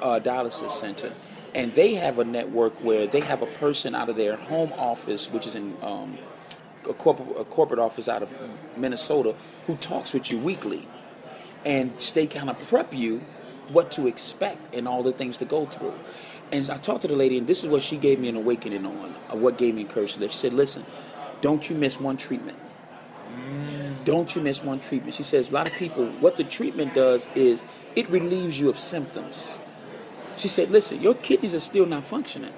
[0.01, 1.13] uh, Dialysis Center.
[1.55, 5.31] And they have a network where they have a person out of their home office,
[5.31, 6.19] which is in um,
[6.89, 8.31] a, corporate, a corporate office out of
[8.77, 9.35] Minnesota,
[9.67, 10.87] who talks with you weekly.
[11.65, 13.23] And they kind of prep you
[13.69, 15.95] what to expect and all the things to go through.
[16.53, 18.85] And I talked to the lady, and this is what she gave me an awakening
[18.85, 20.31] on, what gave me encouragement.
[20.33, 20.85] She said, Listen,
[21.41, 22.59] don't you miss one treatment.
[24.05, 25.15] Don't you miss one treatment.
[25.15, 27.65] She says, A lot of people, what the treatment does is
[27.97, 29.55] it relieves you of symptoms.
[30.39, 32.53] She said, Listen, your kidneys are still not functioning.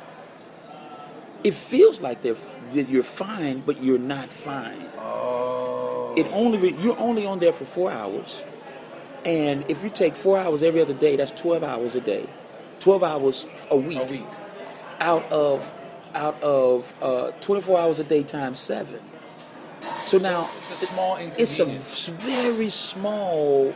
[1.45, 2.37] It feels like they're,
[2.73, 4.89] that you're fine, but you're not fine.
[4.99, 6.15] Oh.
[6.17, 8.43] It only re- you're only on there for four hours,
[9.25, 12.27] and if you take four hours every other day, that's twelve hours a day,
[12.81, 13.99] twelve hours a week.
[13.99, 14.27] A week.
[15.01, 15.75] Out of
[16.15, 19.01] out of uh, twenty four hours a day times seven.
[20.05, 21.59] So now It's a small it's
[22.09, 23.75] a very small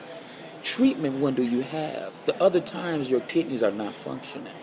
[0.63, 2.13] treatment window you have.
[2.27, 4.55] The other times your kidneys are not functioning.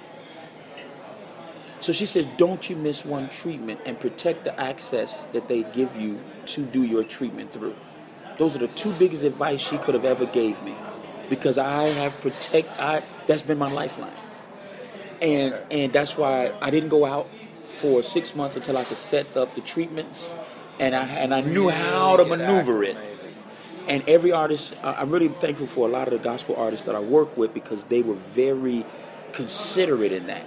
[1.79, 5.95] So she says, don't you miss one treatment and protect the access that they give
[5.95, 7.75] you to do your treatment through.
[8.37, 10.75] Those are the two biggest advice she could have ever gave me,
[11.29, 12.69] because I have protect.
[12.79, 14.11] I that's been my lifeline,
[15.21, 17.27] and and that's why I didn't go out
[17.69, 20.29] for six months until I could set up the treatments,
[20.79, 22.97] and I and I knew how to maneuver it.
[23.87, 26.99] And every artist, I'm really thankful for a lot of the gospel artists that I
[26.99, 28.85] work with because they were very
[29.31, 30.45] considerate in that.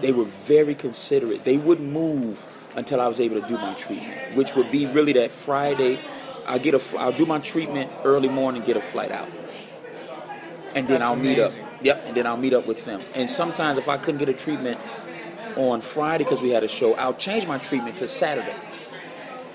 [0.00, 1.44] They were very considerate.
[1.44, 5.12] They wouldn't move until I was able to do my treatment, which would be really
[5.14, 6.00] that Friday.
[6.46, 9.28] I get a, I'll do my treatment early morning, get a flight out,
[10.74, 11.50] and then That's I'll meet up.
[11.50, 11.66] amazing.
[11.82, 13.00] Yep, and then I'll meet up with them.
[13.14, 14.78] And sometimes if I couldn't get a treatment
[15.56, 18.54] on Friday because we had a show, I'll change my treatment to Saturday.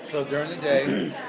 [0.06, 1.12] So during the day,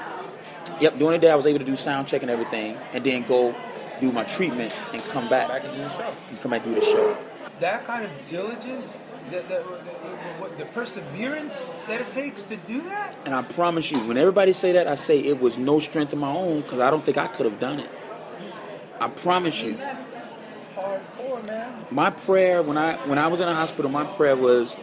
[0.80, 3.24] Yep, during the day I was able to do sound check and everything, and then
[3.24, 3.56] go
[4.00, 6.14] do my treatment and come back back and do the show.
[6.30, 7.18] and come back and do the show.
[7.60, 12.82] That kind of diligence, the, the, the, the, the perseverance that it takes to do
[12.84, 13.16] that.
[13.26, 16.20] And I promise you, when everybody say that, I say it was no strength of
[16.20, 17.90] my own because I don't think I could have done it.
[19.00, 19.74] I promise you.
[19.78, 20.14] That's
[20.76, 21.86] hardcore, man.
[21.90, 24.78] My prayer when I when I was in the hospital, my prayer was,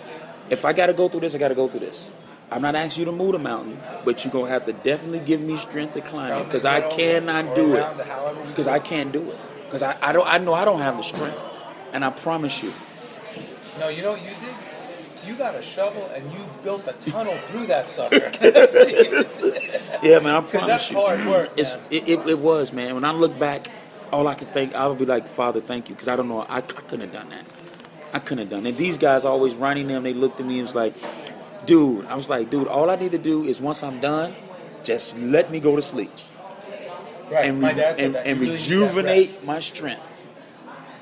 [0.51, 2.09] if I got to go through this, I got to go through this.
[2.51, 5.41] I'm not asking you to move the mountain, but you're gonna have to definitely give
[5.41, 7.87] me strength to climb it because I cannot do it.
[8.49, 9.39] Because I can't do it.
[9.65, 11.41] Because I, I don't I know I don't have the strength,
[11.93, 12.73] and I promise you.
[13.81, 14.39] No, you know what you did?
[15.27, 18.31] You got a shovel and you built a tunnel through that sucker.
[20.03, 20.53] Yeah, man, I promise you.
[20.53, 20.97] Because that's you.
[21.01, 22.95] hard work, It's it, it, it was, man.
[22.95, 23.71] When I look back,
[24.13, 26.43] all I could think, I would be like, Father, thank you, because I don't know,
[26.43, 27.47] I, I couldn't have done that.
[28.13, 28.67] I couldn't have done.
[28.67, 28.71] it.
[28.71, 30.03] And these guys always running them.
[30.03, 30.95] They looked at me and was like,
[31.67, 32.07] dude.
[32.07, 34.35] I was like, dude, all I need to do is once I'm done,
[34.83, 36.13] just let me go to sleep
[37.31, 37.47] right.
[37.47, 40.11] and, re- and, and really rejuvenate my strength.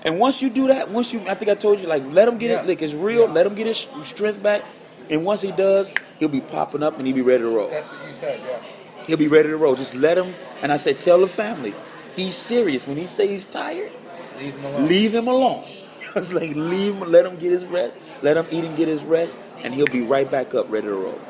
[0.04, 2.38] And once you do that, once you, I think I told you, like, let him
[2.38, 2.60] get Yeah.
[2.62, 3.22] it, like, it's real.
[3.26, 3.32] Yeah.
[3.32, 4.62] Let him get his strength back.
[5.10, 7.68] And once he does, he'll be popping up and he'll be ready to roll.
[7.70, 8.58] That's what you said, yeah.
[9.06, 9.74] He'll be ready to roll.
[9.74, 10.34] Just let him.
[10.62, 11.74] And I said, tell the family,
[12.16, 12.86] he's serious.
[12.86, 13.90] When he say he's tired,
[14.38, 14.88] Leave him alone.
[14.88, 15.64] leave him alone.
[16.16, 18.88] I was like, leave him, let him get his rest, let him eat and get
[18.88, 21.20] his rest, and he'll be right back up, ready to roll.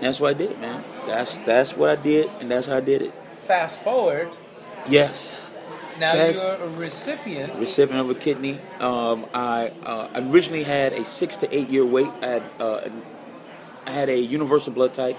[0.00, 0.84] That's what I did, man.
[1.06, 3.12] That's that's what I did, and that's how I did it.
[3.38, 4.28] Fast forward,
[4.88, 5.50] Yes.
[5.98, 7.54] now Fast- you're a recipient.
[7.56, 8.58] recipient of a kidney.
[8.78, 12.08] Um, I uh, originally had a six to eight year wait.
[12.22, 12.88] I had, uh,
[13.86, 15.16] I had a universal blood type.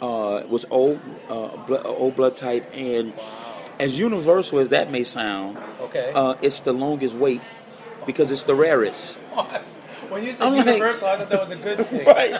[0.00, 0.94] Uh, it was O,
[1.28, 3.12] uh, blood, O blood type, and
[3.80, 6.12] as universal as that may sound, Okay.
[6.14, 7.40] uh, it's the longest wait
[8.06, 9.16] because it's the rarest.
[9.32, 9.66] What?
[10.08, 12.06] When you said I'm like- universal, I thought that was a good thing.
[12.06, 12.30] Right?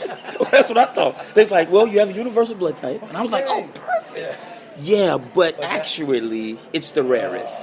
[0.51, 1.17] That's what I thought.
[1.37, 4.19] It's like, well, you have a universal blood type, and I was like, oh, perfect.
[4.19, 4.37] Yeah.
[4.83, 7.55] Yeah, but that- actually, it's the rarest.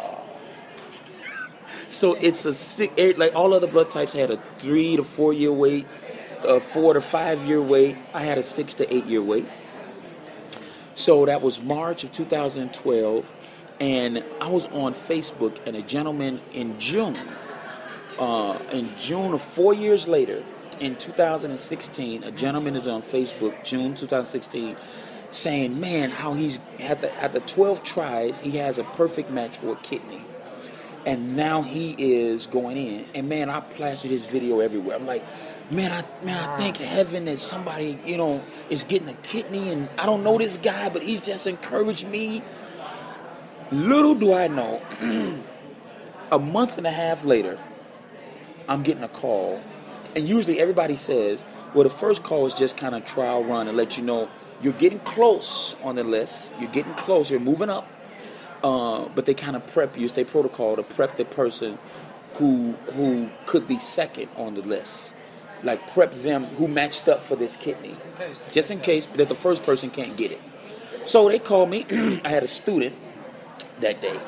[1.90, 5.34] So it's a six, eight, like all other blood types had a three to four
[5.34, 5.88] year wait,
[6.44, 7.98] a four to five year wait.
[8.14, 9.46] I had a six to eight year wait.
[10.94, 13.26] So that was March of 2012,
[13.80, 17.16] and I was on Facebook, and a gentleman in June,
[18.20, 20.44] uh, in June of four years later,
[20.80, 24.76] in 2016, a gentleman is on Facebook, June 2016,
[25.32, 29.58] saying, "Man, how he's at the at the 12 tries, he has a perfect match
[29.58, 30.22] for a kidney."
[31.08, 33.06] and now he is going in.
[33.16, 34.98] And man, I plastered his video everywhere.
[34.98, 35.24] I'm like,
[35.72, 39.88] man, I man, I thank heaven that somebody, you know, is getting a kidney, and
[39.98, 42.44] I don't know this guy, but he's just encouraged me.
[43.72, 44.82] Little do I know,
[46.32, 47.60] a month and a half later,
[48.70, 49.62] I'm getting a call,
[50.16, 53.76] and usually everybody says, well, the first call is just kind of trial run and
[53.76, 54.30] let you know
[54.62, 57.92] you're getting close on the list, you're getting close, you're moving up.
[58.64, 61.78] Uh, but they kind of prep you, it's their protocol to prep the person
[62.36, 65.16] who who could be second on the list.
[65.62, 67.96] Like prep them who matched up for this kidney.
[68.52, 70.42] Just in case that the first person can't get it.
[71.06, 71.86] So they called me.
[72.26, 72.96] I had a student
[73.82, 74.20] that day.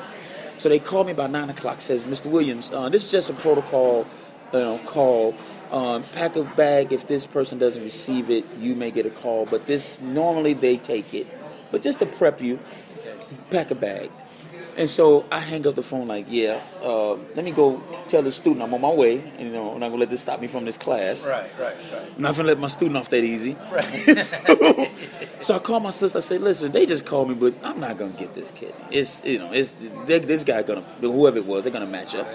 [0.56, 1.80] So they called me about nine o'clock.
[1.80, 2.26] Says, Mr.
[2.26, 4.06] Williams, uh, this is just a protocol,
[4.52, 5.34] you know, call.
[5.70, 6.92] Um, pack a bag.
[6.92, 9.46] If this person doesn't receive it, you may get a call.
[9.46, 11.26] But this normally they take it.
[11.70, 12.58] But just to prep you,
[13.50, 14.10] pack a bag.
[14.76, 18.32] And so I hang up the phone like, yeah, uh, let me go tell the
[18.32, 19.18] student I'm on my way.
[19.38, 21.26] And, you know, I'm not gonna let this stop me from this class.
[21.26, 22.02] Right, right, right.
[22.16, 23.56] I'm not gonna let my student off that easy.
[23.70, 24.18] Right.
[24.18, 24.90] so,
[25.40, 26.18] so I call my sister.
[26.18, 28.74] I say, "Listen, they just called me, but I'm not gonna get this kid.
[28.90, 29.74] It's you know, it's
[30.06, 32.26] they, this guy gonna whoever it was, they're gonna match up."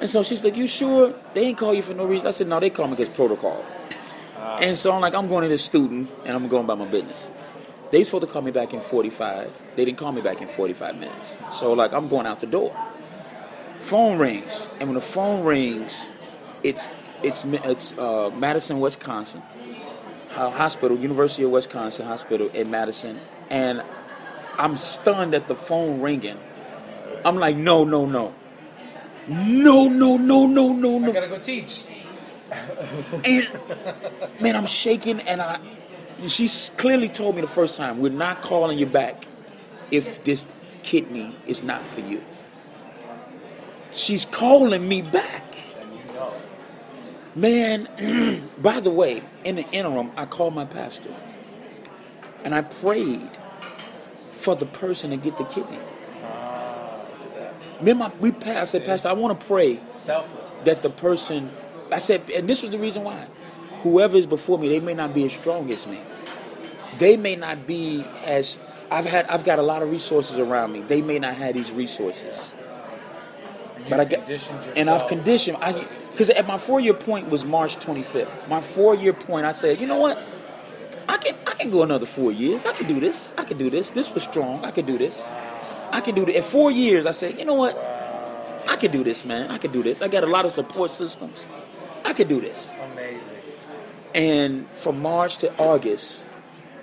[0.00, 2.48] And so she's like, "You sure they ain't call you for no reason?" I said,
[2.48, 3.64] "No, they call me because protocol."
[4.60, 7.30] and so I'm like, "I'm going to this student, and I'm going about my business."
[7.90, 9.52] They supposed to call me back in 45.
[9.76, 11.36] They didn't call me back in 45 minutes.
[11.52, 12.76] So like, I'm going out the door.
[13.80, 16.04] Phone rings, and when the phone rings,
[16.64, 16.88] it's
[17.22, 19.42] it's it's uh, Madison, Wisconsin
[20.36, 23.20] uh, hospital, University of Wisconsin Hospital in Madison,
[23.50, 23.82] and
[24.58, 26.38] I'm stunned at the phone ringing.
[27.24, 28.34] I'm like, no, no, no,
[29.28, 31.12] no, no, no, no, no, I no.
[31.12, 31.84] gotta go teach.
[33.24, 33.48] And
[34.40, 35.58] man, I'm shaking, and I.
[36.28, 39.26] She clearly told me the first time, we're not calling you back
[39.90, 40.46] if this
[40.82, 42.22] kidney is not for you.
[43.92, 45.44] She's calling me back.
[45.80, 46.34] And you know.
[47.34, 51.14] Man, by the way, in the interim, I called my pastor
[52.44, 53.28] and I prayed
[54.32, 55.80] for the person to get the kidney.
[57.80, 59.80] Me and my, we passed, I said, Pastor, I want to pray
[60.64, 61.50] that the person,
[61.92, 63.26] I said, and this was the reason why.
[63.82, 66.00] Whoever is before me, they may not be as strong as me.
[66.98, 68.58] They may not be as,
[68.90, 70.82] I've had, I've got a lot of resources around me.
[70.82, 72.50] They may not have these resources.
[73.88, 74.28] But I got,
[74.76, 75.58] and I've conditioned.
[75.60, 78.48] I because at my four year point was March 25th.
[78.48, 80.18] My four year point, I said, you know what?
[81.08, 82.66] I can I can go another four years.
[82.66, 83.32] I can do this.
[83.36, 83.90] I can do this.
[83.90, 84.64] This was strong.
[84.64, 85.24] I can do this.
[85.92, 86.36] I can do this.
[86.36, 87.76] At four years, I said, you know what?
[88.66, 89.50] I can do this, man.
[89.50, 90.02] I can do this.
[90.02, 91.46] I got a lot of support systems.
[92.04, 92.72] I can do this.
[92.92, 93.35] Amazing.
[94.16, 96.24] And from March to August,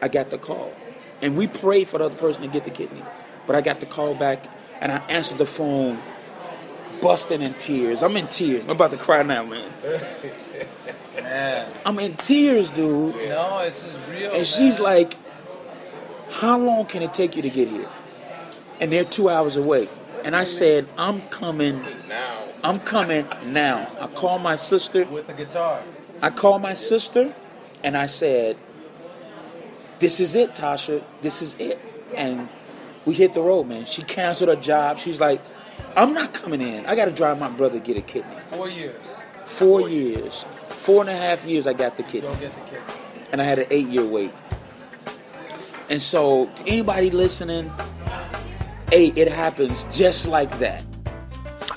[0.04, 0.72] I got the call.
[1.20, 3.02] And we prayed for the other person to get the kidney.
[3.48, 4.46] But I got the call back
[4.80, 6.00] and I answered the phone,
[7.02, 8.04] busting in tears.
[8.04, 8.64] I'm in tears.
[8.66, 9.72] I'm about to cry now, man.
[11.16, 11.74] Man.
[11.86, 13.16] I'm in tears, dude.
[13.16, 14.32] No, this is real.
[14.32, 15.16] And she's like,
[16.30, 17.90] How long can it take you to get here?
[18.80, 19.90] And they're two hours away.
[20.24, 21.82] And I said, I'm coming.
[22.08, 23.92] Now, I'm coming now.
[24.00, 25.06] I called my sister.
[25.06, 25.82] with the guitar.
[26.24, 27.36] I called my sister
[27.84, 28.56] and I said,
[30.00, 31.04] This is it, Tasha.
[31.22, 31.78] This is it.
[32.16, 32.48] And
[33.04, 33.84] we hit the road, man.
[33.84, 35.00] She canceled her job.
[35.00, 35.42] She's like,
[35.98, 36.86] I'm not coming in.
[36.86, 38.38] I got to drive my brother to get a kidney.
[38.52, 39.18] Four years.
[39.44, 40.46] Four years.
[40.70, 42.30] Four and a half years I got the kidney.
[42.30, 42.82] Go get the kid.
[43.34, 44.32] And I had an eight year wait.
[45.90, 47.70] And so, to anybody listening,
[48.90, 50.86] hey, it happens just like that.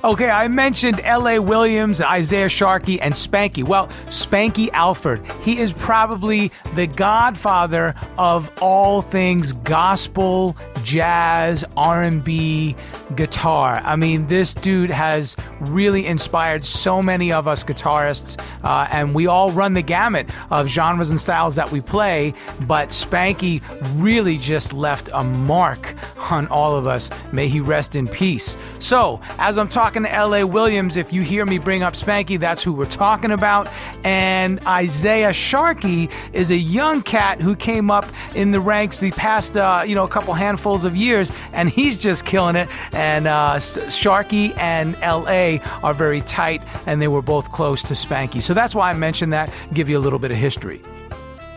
[0.04, 1.38] Okay, I mentioned L.A.
[1.38, 3.64] Williams, Isaiah Sharkey, and Spanky.
[3.64, 12.76] Well, Spanky Alford, he is probably the godfather of all things gospel, jazz, R&B,
[13.14, 13.80] guitar.
[13.84, 19.26] I mean, this dude has really inspired so many of us guitarists, uh, and we
[19.26, 22.34] all run the gamut of genres and styles that we play.
[22.66, 23.62] But Spanky
[23.96, 25.94] really just left a mark
[26.30, 27.10] on all of us.
[27.32, 28.56] May he rest in peace.
[28.78, 30.44] So, as I'm talking to L.A.
[30.44, 33.68] Williams, if you hear me bring up Spanky, that's who we're talking about.
[34.04, 39.56] And Isaiah Sharkey is a young cat who came up in the ranks the past,
[39.56, 42.68] uh, you know, a couple handfuls of years, and he's just killing it.
[42.96, 45.60] And uh, S- Sharkey and L.A.
[45.82, 48.40] are very tight, and they were both close to Spanky.
[48.42, 50.80] So that's why I mentioned that, give you a little bit of history.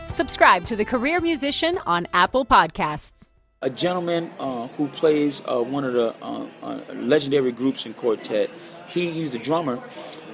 [0.08, 3.28] Subscribe to The Career Musician on Apple Podcasts.
[3.62, 8.50] a gentleman uh, who plays uh, one of the uh, uh, legendary groups in quartet.
[8.88, 9.80] He, he's the drummer.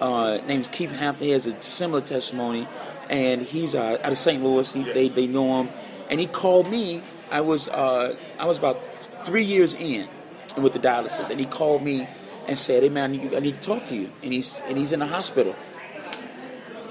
[0.01, 1.27] Uh, name's Keith Hampton.
[1.27, 2.67] He has a similar testimony,
[3.11, 4.43] and he's uh, out of St.
[4.43, 4.73] Louis.
[4.73, 5.69] He, they they know him,
[6.11, 7.03] and he called me.
[7.31, 8.81] I was uh, I was about
[9.25, 10.09] three years in
[10.57, 12.09] with the dialysis, and he called me
[12.47, 14.79] and said, "Hey man, I need, I need to talk to you." And he's and
[14.79, 15.55] he's in the hospital.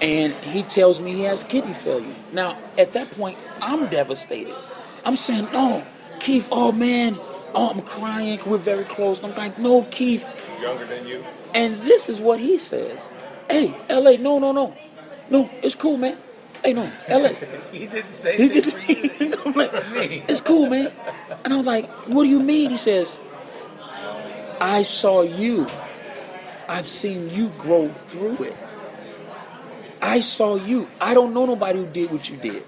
[0.01, 2.13] And he tells me he has kidney failure.
[2.33, 4.55] Now, at that point, I'm devastated.
[5.05, 5.85] I'm saying, "No,
[6.19, 6.47] Keith.
[6.51, 7.17] Oh man,
[7.53, 8.39] oh I'm crying.
[8.45, 10.25] We're very close." I'm like, "No, Keith."
[10.61, 11.23] Younger than you?
[11.53, 13.11] And this is what he says.
[13.49, 14.75] Hey, LA, no, no, no.
[15.29, 16.17] No, it's cool, man.
[16.63, 17.29] Hey, no, LA.
[17.71, 19.05] He did the same He thing for you.
[19.45, 20.23] For me.
[20.27, 20.91] it's cool, man.
[21.43, 22.71] And I was like, what do you mean?
[22.71, 23.19] He says,
[24.59, 25.67] I saw you.
[26.67, 28.57] I've seen you grow through it.
[30.01, 30.87] I saw you.
[31.01, 32.63] I don't know nobody who did what you did.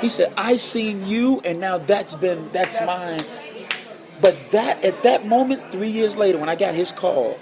[0.00, 3.24] He said, I seen you, and now that's been that's mine.
[4.20, 7.38] But that at that moment, three years later, when I got his call,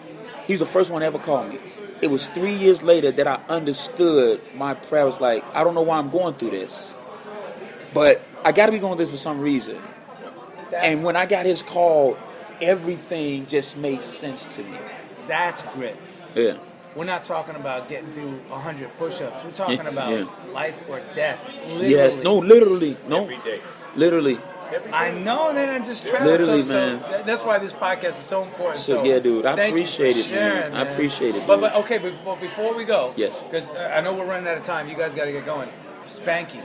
[0.46, 1.58] he was the first one to ever call me.
[2.00, 5.82] It was three years later that I understood my prayer was like, I don't know
[5.82, 6.96] why I'm going through this.
[7.94, 9.80] But I gotta be going through this for some reason.
[10.70, 12.18] That's, And when I got his call,
[12.62, 14.78] everything just made sense to me.
[15.26, 15.96] that's grit.
[16.34, 16.56] Yeah.
[16.94, 19.44] We're not talking about getting through 100 push-ups.
[19.44, 20.26] We're talking about yeah.
[20.52, 21.48] life or death.
[21.66, 21.90] Literally.
[21.90, 22.22] Yes.
[22.22, 22.96] No, literally.
[23.08, 23.22] No.
[23.24, 23.60] Every day.
[23.96, 24.38] Literally.
[24.92, 26.26] I know, and then I just travel.
[26.28, 27.10] Literally, so, so man.
[27.10, 28.78] that- that's why this podcast is so important.
[28.78, 30.52] So, So, yeah, dude, I appreciate for it, man.
[30.62, 31.60] sharing, I appreciate it, But, dude.
[31.62, 33.46] but okay, but, but before we go, Yes.
[33.46, 34.88] because uh, I know we're running out of time.
[34.88, 35.68] You guys got to get going.
[36.06, 36.60] Spanky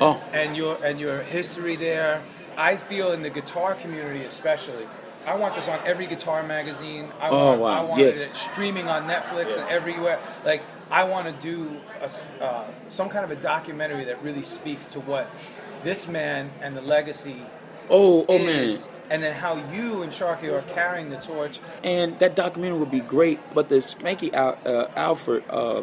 [0.00, 2.22] Oh, and your and your history there.
[2.56, 4.86] I feel in the guitar community especially.
[5.26, 7.08] I want this on every guitar magazine.
[7.20, 7.68] I Oh, want, wow.
[7.68, 8.18] I want Yes.
[8.18, 10.18] it streaming on Netflix and everywhere.
[10.44, 12.10] Like I want to do a
[12.44, 15.28] uh, some kind of a documentary that really speaks to what
[15.82, 17.42] this man and the legacy
[17.90, 18.48] oh, oh man.
[18.64, 21.60] is, and then how you and Sharky are carrying the torch.
[21.84, 23.38] and that documentary would be great.
[23.54, 25.82] But the Spanky Al, uh, Alford uh,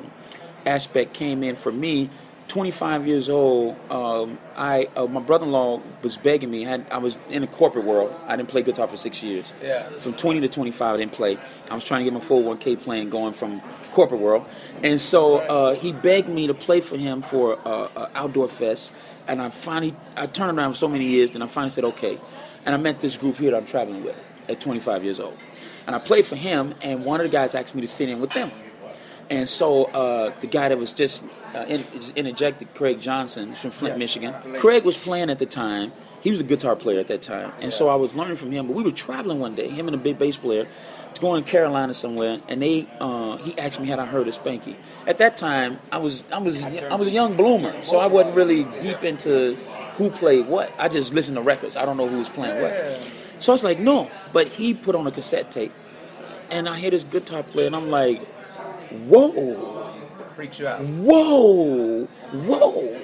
[0.66, 2.10] aspect came in for me.
[2.48, 6.66] 25 years old, um, I uh, my brother-in-law was begging me.
[6.66, 8.14] I, had, I was in the corporate world.
[8.26, 9.54] I didn't play guitar for six years.
[9.62, 9.84] Yeah.
[9.98, 11.38] From 20 to 25, I didn't play.
[11.70, 14.46] I was trying to get my 401k plan going from corporate world,
[14.84, 18.94] and so uh, he begged me to play for him for uh, outdoor fest.
[19.28, 22.18] And I finally, I turned around for so many years, and I finally said okay.
[22.66, 24.16] And I met this group here that I'm traveling with
[24.48, 25.38] at 25 years old.
[25.86, 28.20] And I played for him, and one of the guys asked me to sit in
[28.20, 28.52] with them.
[29.30, 31.84] And so uh, the guy that was just uh, in,
[32.16, 34.00] interjected, Craig Johnson from Flint, Yes.
[34.00, 34.34] Michigan.
[34.60, 35.92] Craig was playing at the time.
[36.22, 38.68] He was a guitar player at that time, and so I was learning from him.
[38.68, 40.68] But we were traveling one day, him and a big bass player,
[41.14, 44.34] to go in Carolina somewhere, and they uh, he asked me had I heard of
[44.34, 44.76] Spanky.
[45.06, 48.36] At that time, I was I was I was a young bloomer, so I wasn't
[48.36, 49.54] really deep into
[49.94, 50.74] who played what.
[50.80, 51.76] I just listened to records.
[51.76, 53.08] I don't know who was playing what.
[53.40, 55.72] So I was like, no, but he put on a cassette tape,
[56.50, 58.22] and I hear this guitar player, and I'm like,
[58.92, 59.94] whoa,
[60.32, 60.82] Freaks you out.
[60.82, 63.00] whoa, whoa.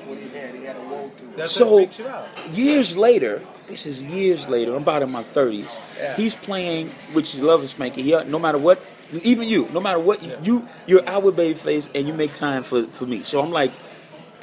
[1.36, 2.26] That's So- freaks you out.
[2.54, 4.76] Years later, this is years later.
[4.76, 5.66] I'm about in my 30s.
[5.98, 6.16] Yeah.
[6.16, 8.04] He's playing, which you love Spanky.
[8.04, 8.80] He, no matter what,
[9.24, 12.86] even you, no matter what, you you're out with Babyface, and you make time for
[12.88, 13.24] for me.
[13.24, 13.72] So I'm like,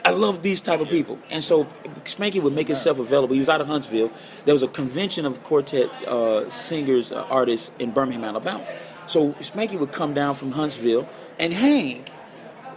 [0.05, 1.19] I love these type of people.
[1.31, 1.65] And so
[2.07, 3.35] Spanky would make himself available.
[3.35, 4.11] He was out of Huntsville.
[4.47, 8.65] There was a convention of quartet uh, singers, uh, artists in Birmingham, Alabama.
[9.07, 11.07] So Spanky would come down from Huntsville
[11.41, 12.05] and hang.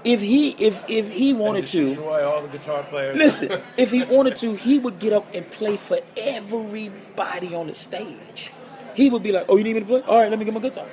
[0.03, 3.17] If he if if he wanted to, destroy all the guitar players.
[3.17, 7.73] Listen, if he wanted to, he would get up and play for everybody on the
[7.73, 8.51] stage.
[8.95, 10.01] He would be like, "Oh, you need me to play?
[10.01, 10.87] All right, let me get my guitar."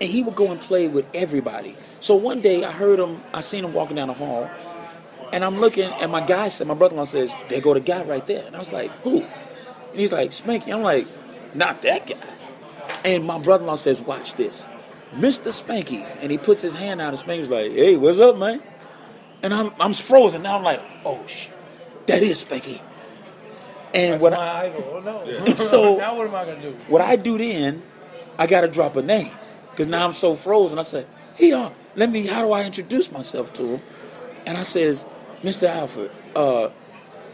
[0.00, 1.76] And he would go and play with everybody.
[2.00, 3.22] So one day, I heard him.
[3.32, 4.50] I seen him walking down the hall,
[5.32, 8.26] and I'm looking, and my guy said, my brother-in-law says, "There go the guy right
[8.26, 11.06] there." And I was like, "Who?" And he's like, "Spanky." I'm like,
[11.54, 12.16] "Not that guy."
[13.04, 14.68] And my brother-in-law says, "Watch this,
[15.14, 15.48] Mr.
[15.52, 18.62] Spanky." And he puts his hand out, and Spanky's like, "Hey, what's up, man?"
[19.42, 20.42] And I'm I'm frozen.
[20.42, 21.48] Now I'm like, "Oh sh,
[22.06, 22.80] that is Spanky."
[23.94, 24.84] And That's what my I, idol.
[24.94, 25.38] Oh no.
[25.56, 26.72] So- now what am I gonna do?
[26.88, 27.82] what I do then,
[28.38, 29.32] I gotta drop a name
[29.70, 30.78] because now I'm so frozen.
[30.78, 32.26] I said, "Hey, uh, let me.
[32.26, 33.82] How do I introduce myself to him?"
[34.46, 35.04] And I says,
[35.42, 35.68] "Mr.
[35.68, 36.68] Alford, uh,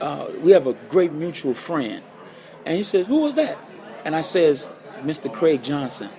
[0.01, 2.03] uh, we have a great mutual friend."
[2.67, 3.59] And he says, "Who was that?"
[4.05, 4.69] And I says,
[5.01, 5.33] "Mr.
[5.33, 6.11] Craig Johnson,"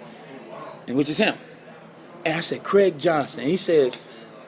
[0.87, 1.35] and which is him.
[2.25, 3.97] And I said, "Craig Johnson." And he says,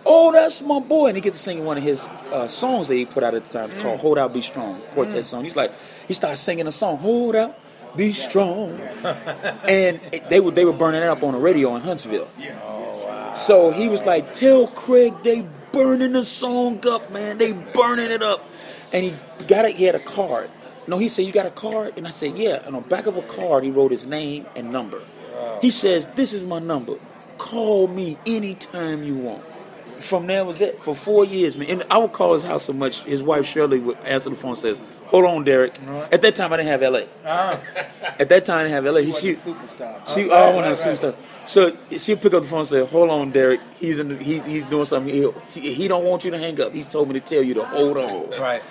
[0.05, 2.95] "Oh, that's my boy." And he gets to singing one of his uh, songs that
[2.95, 3.81] he put out at the time Mm.
[3.81, 5.43] called "Hold Out, Be Strong" quartet song.
[5.43, 5.71] He's like,
[6.07, 7.57] he starts singing a song, "Hold Out,
[7.97, 8.79] Be Strong,"
[9.67, 12.27] and it- they were they were burning it up on the radio in Huntsville.
[12.39, 13.33] Yeah.
[13.33, 17.37] So he was like, "Tell Craig they burning the song up, man.
[17.37, 18.47] They burning it up."
[18.93, 19.15] And he
[19.47, 19.75] got it.
[19.75, 20.49] He had a card.
[20.87, 23.07] No, he said, "You got a card?" And I said, "Yeah." And on the back
[23.07, 25.01] of a card, he wrote his name and number.
[25.61, 26.95] He says, "This is my number.
[27.37, 29.43] Call me anytime you want."
[29.99, 31.69] from there was it for four years, man.
[31.69, 33.01] And I would call his house so much.
[33.03, 35.73] His wife Shirley would answer the phone, and says, "Hold on, Derek."
[36.11, 37.07] At that time, I didn't have L.A.
[37.25, 37.59] Ah,
[38.19, 39.11] At that time, I didn't have L.A.
[39.13, 40.13] She, a superstar.
[40.13, 40.97] she, Oh, right, right, right.
[40.97, 41.15] stuff.
[41.47, 43.61] So she'll pick up the phone and say, "Hold on, Derek.
[43.79, 44.09] He's in.
[44.09, 45.13] The, he's he's doing something.
[45.13, 46.73] He, he he don't want you to hang up.
[46.73, 48.61] He's told me to tell you to hold on." Right.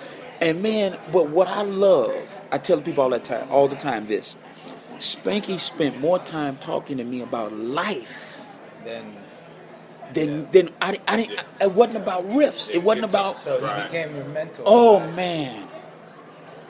[0.41, 2.13] And man, but what I love,
[2.51, 4.35] I tell people all that time, all the time, this.
[4.97, 8.41] Spanky spent more time talking to me about life
[8.83, 9.15] than
[10.13, 11.39] than than I, I didn't.
[11.61, 12.69] It wasn't about riffs.
[12.69, 13.37] It wasn't about.
[13.37, 14.63] so he became your mentor.
[14.65, 15.67] Oh man.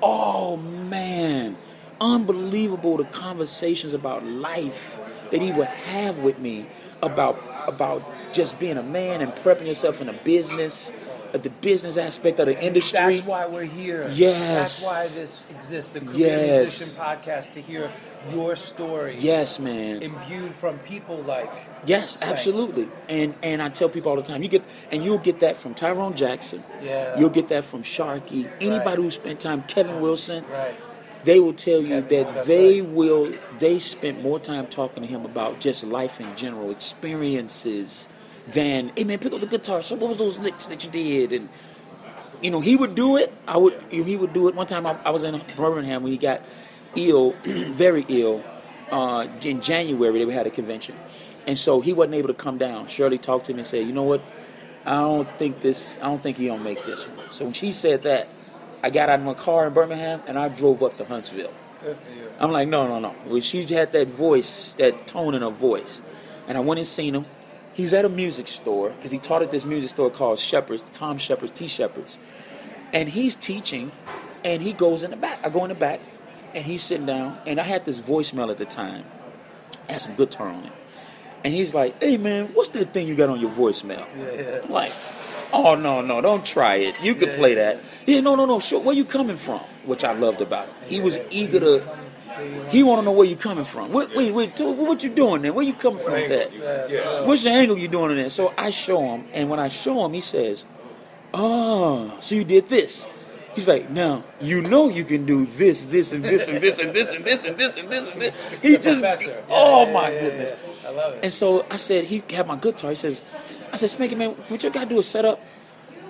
[0.01, 1.57] Oh man.
[2.01, 4.99] Unbelievable the conversations about life
[5.31, 6.65] that he would have with me
[7.01, 8.03] about about
[8.33, 10.91] just being a man and prepping yourself in a business,
[11.35, 12.97] uh, the business aspect of the industry.
[13.17, 14.07] That's why we're here.
[14.11, 14.81] Yes.
[14.81, 16.79] That's why this exists, the Career Yes.
[16.79, 17.91] Musician Podcast, to hear
[18.33, 19.17] your story.
[19.19, 20.01] Yes, man.
[20.01, 21.51] Imbued from people like.
[21.85, 22.31] Yes, Spank.
[22.31, 22.87] absolutely.
[23.09, 25.73] And and I tell people all the time, you get and you'll get that from
[25.73, 26.63] Tyrone Jackson.
[26.81, 27.19] Yeah.
[27.19, 28.47] You'll get that from Sharkey.
[28.61, 28.99] Anybody Right.
[28.99, 30.43] who spent time, Kevin Wilson.
[30.51, 30.73] Right.
[31.23, 32.89] They will tell you that they right.
[32.91, 38.07] will they spent more time talking to him about just life in general, experiences,
[38.47, 39.81] than hey man, pick up the guitar.
[39.81, 41.33] So what was those licks that you did?
[41.33, 41.49] And
[42.41, 43.33] you know, he would do it.
[43.47, 43.79] I would.
[43.89, 44.55] He would do it.
[44.55, 46.41] One time, I, I was in Birmingham when he got
[46.95, 48.43] ill, very ill,
[48.91, 50.23] uh, in January.
[50.23, 50.95] They had a convention,
[51.47, 52.87] and so he wasn't able to come down.
[52.87, 54.21] Shirley talked to me and said, "You know what?
[54.85, 55.97] I don't think this.
[56.01, 58.27] I don't think he gonna make this one." So when she said that,
[58.83, 61.51] I got out of my car in Birmingham and I drove up to Huntsville.
[62.39, 63.15] I'm like, no, no, no.
[63.25, 66.01] Well, she had that voice, that tone in her voice.
[66.47, 67.25] And I went and seen him.
[67.75, 71.17] He's at a music store because he taught at this music store called Shepherd's, Tom
[71.17, 72.17] Shepherd's, T Shepherd's.
[72.93, 73.91] And he's teaching,
[74.45, 75.45] and he goes in the back.
[75.45, 75.99] I go in the back,
[76.53, 77.37] and he's sitting down.
[77.45, 79.03] And I had this voicemail at the time,
[79.89, 80.71] had some guitar on it.
[81.43, 84.05] And he's like, hey, man, what's that thing you got on your voicemail?
[84.63, 84.93] I'm like,
[85.51, 87.03] oh, no, no, don't try it.
[87.03, 87.81] You could play that.
[88.05, 88.79] Yeah, no, no, no, sure.
[88.79, 89.59] Where you coming from?
[89.83, 90.73] Which I loved about it.
[90.87, 91.97] He was eager to.
[92.69, 93.91] He want to know where you coming from.
[93.91, 94.59] Wait, wait, wait.
[94.59, 95.53] What you doing there?
[95.53, 97.25] Where you coming from with that?
[97.25, 98.29] What's the angle you doing in there?
[98.29, 100.65] So I show him, and when I show him, he says,
[101.33, 103.07] "Oh, so you did this."
[103.55, 106.93] He's like, "Now you know you can do this, this, and this, and this, and
[106.93, 109.43] this, and this, and this, and this, and this." He The just, professor.
[109.49, 110.51] oh Yeah, my yeah, yeah, goodness.
[110.83, 110.89] yeah.
[110.89, 111.19] I love it.
[111.23, 112.89] And so I said, he had my guitar.
[112.89, 113.23] He says,
[113.71, 115.41] I said, Spanky man, what you gotta do is set up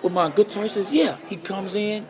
[0.02, 0.64] with my guitar.
[0.64, 1.18] He says, yeah.
[1.28, 2.06] He comes in,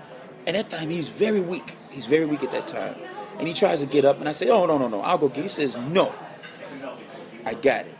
[0.47, 1.75] and that time he's very weak.
[1.91, 2.95] He's very weak at that time.
[3.37, 5.27] And he tries to get up, and I say, oh, no, no, no, I'll go
[5.27, 5.41] get it.
[5.43, 6.13] He says, no,
[7.45, 7.95] I got it.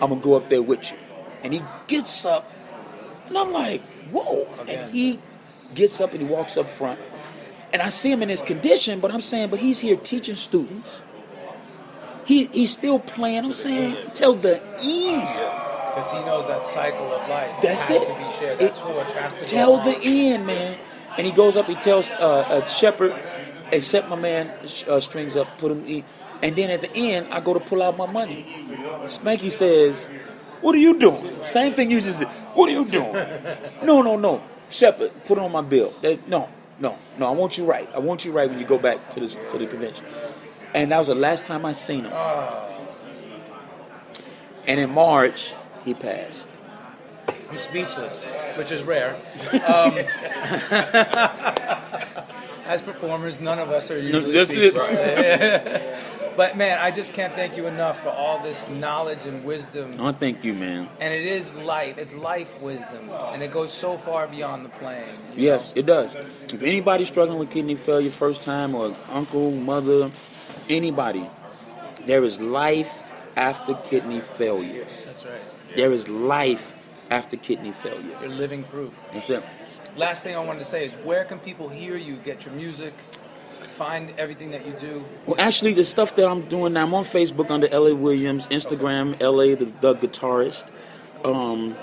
[0.00, 0.98] I'm gonna go up there with you.
[1.42, 2.50] And he gets up,
[3.28, 4.46] and I'm like, whoa.
[4.68, 5.18] And he
[5.74, 7.00] gets up and he walks up front.
[7.72, 11.02] And I see him in his condition, but I'm saying, but he's here teaching students.
[12.26, 13.46] He, he's still playing.
[13.46, 15.22] I'm saying, till the end.
[15.94, 18.06] Because he knows that cycle of life That's has it.
[18.06, 18.60] to be shared.
[18.60, 20.76] It- That torch has to Till the end, man.
[21.18, 21.66] And he goes up.
[21.66, 23.12] He tells uh, uh, Shepherd,
[23.72, 24.52] "Hey, set my man
[24.86, 25.58] uh, strings up.
[25.58, 26.04] Put him." In.
[26.42, 28.44] And then at the end, I go to pull out my money.
[29.06, 30.06] Spanky says,
[30.60, 32.28] "What are you doing?" Same thing you just did.
[32.54, 33.12] What are you doing?
[33.82, 34.42] no, no, no.
[34.70, 35.92] Shepherd, put it on my bill.
[36.02, 36.48] That- no,
[36.78, 37.28] no, no.
[37.28, 37.88] I want you right.
[37.94, 40.04] I want you right when you go back to the to the convention.
[40.74, 42.12] And that was the last time I seen him.
[44.66, 45.52] And in March,
[45.84, 46.48] he passed.
[47.50, 49.16] I'm speechless, which is rare.
[49.66, 49.94] Um,
[52.66, 54.92] as performers, none of us are usually speechless.
[56.36, 59.96] but man, I just can't thank you enough for all this knowledge and wisdom.
[59.98, 60.88] Oh, thank you, man.
[61.00, 61.98] And it is life.
[61.98, 65.14] It's life wisdom, and it goes so far beyond the playing.
[65.34, 66.14] Yes, it does.
[66.52, 70.10] If anybody's struggling with kidney failure first time, or uncle, mother,
[70.68, 71.28] anybody,
[72.06, 73.02] there is life
[73.36, 74.86] after kidney failure.
[75.06, 75.40] That's right.
[75.76, 76.74] There is life
[77.10, 78.16] after kidney failure.
[78.20, 78.94] You're living proof.
[79.12, 79.44] That's it.
[79.96, 82.94] Last thing I wanted to say is, where can people hear you, get your music,
[83.72, 85.04] find everything that you do?
[85.26, 89.20] Well, actually, the stuff that I'm doing now, I'm on Facebook under LA Williams, Instagram
[89.20, 90.64] LA the, the guitarist.
[91.24, 91.76] Um,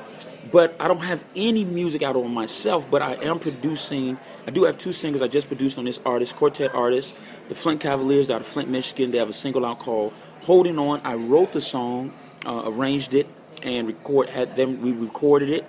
[0.52, 2.90] but I don't have any music out on myself.
[2.90, 4.18] But I am producing.
[4.48, 7.16] I do have two singles I just produced on this artist, quartet artist,
[7.48, 9.12] the Flint Cavaliers out of Flint, Michigan.
[9.12, 12.14] They have a single out called "Holding On." I wrote the song,
[12.46, 13.28] uh, arranged it,
[13.62, 14.82] and record had them.
[14.82, 15.66] We recorded it.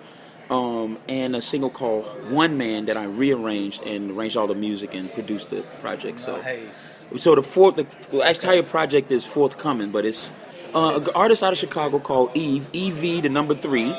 [0.51, 4.95] Um, and a single called One Man that I rearranged and arranged all the music
[4.95, 6.19] and produced the project.
[6.19, 7.07] So Nice.
[7.19, 10.33] so the fourth, the, the entire project is forthcoming, but it's
[10.75, 13.95] uh, an artist out of Chicago called Eve, EV, the number three.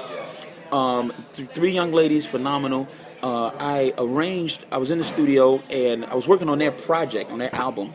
[0.74, 2.88] Um, th- three young ladies, phenomenal.
[3.24, 4.66] Uh, I arranged.
[4.74, 7.94] I was in the studio and I was working on their project, on their album,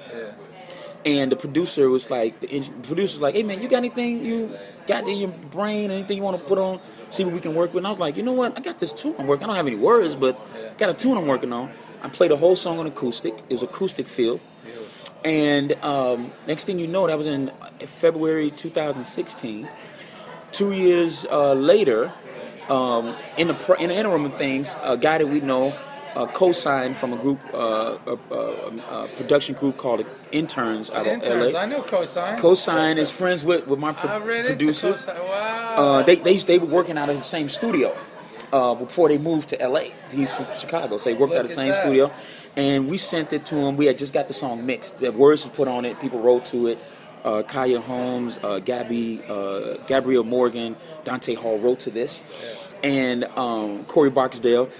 [1.04, 4.24] And the producer was like, the eng- producer was like, "Hey man, you got anything
[4.24, 5.90] you got in your brain?
[5.90, 6.80] Anything you want to put on?
[7.10, 8.56] See what we can work with." And I was like, "You know what?
[8.56, 9.44] I got this tune I'm working.
[9.44, 10.38] I don't have any words, but
[10.78, 11.70] got a tune I'm working on.
[12.02, 13.34] I played a whole song on acoustic.
[13.48, 14.40] It was acoustic feel.
[15.24, 17.50] And um, next thing you know, that was in
[17.80, 19.68] February 2016.
[20.52, 22.12] Two years uh, later,
[22.68, 25.76] um, in the in the interim of things, a guy that we know
[26.16, 31.60] uh, co-signed from a group, uh, a, production group called Interns out Interns, of LA.
[31.60, 32.38] I know co-sign.
[32.38, 34.94] Co-signed is friends with, with my pro- I read into producer.
[34.94, 35.28] Cosign.
[35.28, 35.74] Wow.
[35.76, 37.96] Uh, they, they they were working out of the same studio
[38.52, 39.90] uh, before they moved to LA.
[40.10, 41.82] He's from Chicago, so they worked out of the same that.
[41.82, 42.10] studio.
[42.56, 43.76] And we sent it to him.
[43.76, 44.98] We had just got the song mixed.
[44.98, 46.00] The words were put on it.
[46.00, 46.78] People wrote to it.
[47.22, 52.22] Uh, Kaya Holmes, uh, Gabby, uh, Gabrielle Morgan, Dante Hall wrote to this,
[52.84, 54.70] and um, Corey Barksdale.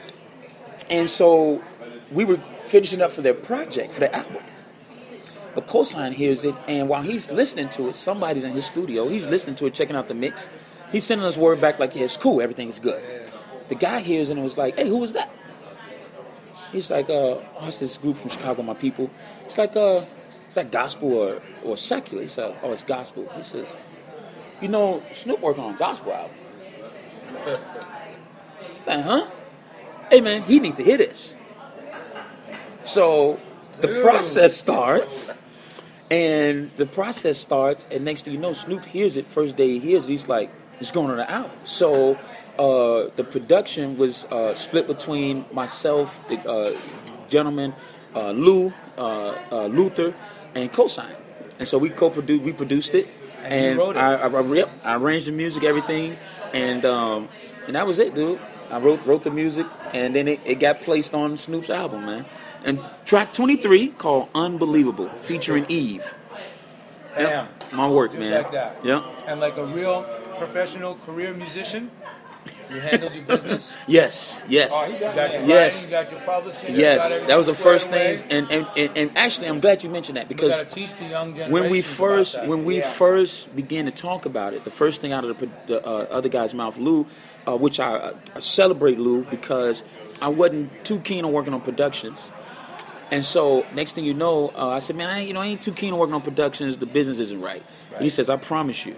[0.91, 1.63] And so
[2.13, 4.43] we were finishing up for their project, for their album.
[5.55, 9.09] But Cosign hears it, and while he's listening to it, somebody's in his studio.
[9.09, 10.51] He's listening to it, checking out the mix.
[10.93, 13.03] He's sending us word back like, yeah, it's cool, everything's good.
[13.69, 15.31] The guy hears it and was like, hey, who was that?
[16.73, 19.11] He's like, uh, oh, it's this group from Chicago, my people.
[19.47, 20.05] It's like, uh,
[20.47, 22.23] it's like gospel or, or secular.
[22.23, 23.31] He said, oh, it's gospel.
[23.35, 23.67] He says,
[24.61, 26.37] you know, Snoop working on gospel album.
[28.87, 29.27] like, huh?
[30.11, 31.35] Hey, man, he need to hear this.
[32.85, 33.41] So
[33.81, 34.03] the Dude.
[34.03, 35.33] process starts,
[36.11, 39.27] and the process starts, and next thing you know, Snoop hears it.
[39.27, 42.15] First day he hears it, he's like, "It's going on the album." So
[42.59, 46.77] uh, the production was uh, split between myself, the uh,
[47.29, 47.75] gentleman,
[48.15, 50.15] uh, Lou, uh, uh, Luther,
[50.55, 51.17] and Cosign,
[51.59, 53.09] and so we co-produced, we produced it,
[53.43, 53.99] And and, wrote it.
[53.99, 56.17] I, I, I, I arranged the music, everything,
[56.55, 57.29] and um,
[57.67, 58.39] and that was it, dude.
[58.71, 62.25] I wrote wrote the music, and then it, it got placed on Snoop's album, man.
[62.65, 66.05] And track 23 called "Unbelievable" featuring Eve.
[67.15, 67.49] Bam.
[67.73, 68.43] My work, Just man.
[68.43, 68.85] like that.
[68.85, 69.05] Yep.
[69.27, 70.03] And like a real
[70.37, 71.91] professional career musician,
[72.71, 73.77] you handled your business.
[73.87, 74.43] Yes.
[74.49, 74.71] Yes.
[74.75, 75.75] Oh, you got Yes.
[75.75, 76.71] writing, you got your publishing.
[76.71, 78.17] you got Yes, that was the first away.
[78.17, 81.05] things, and and, and and actually, I'm glad you mentioned that because gotta teach the
[81.07, 82.91] young when we first when we yeah.
[82.91, 86.29] first began to talk about it, the first thing out of the, the uh, other
[86.29, 87.07] guy's mouth, Lou,
[87.47, 89.83] uh, which I, I celebrate Lou because
[90.21, 92.31] I wasn't too keen on working on productions,
[93.11, 95.63] and so next thing you know, uh, I said, man, I you know, I ain't
[95.63, 96.77] too keen on working on productions.
[96.79, 97.63] The business isn't right.
[97.95, 98.95] And he says, I promise you,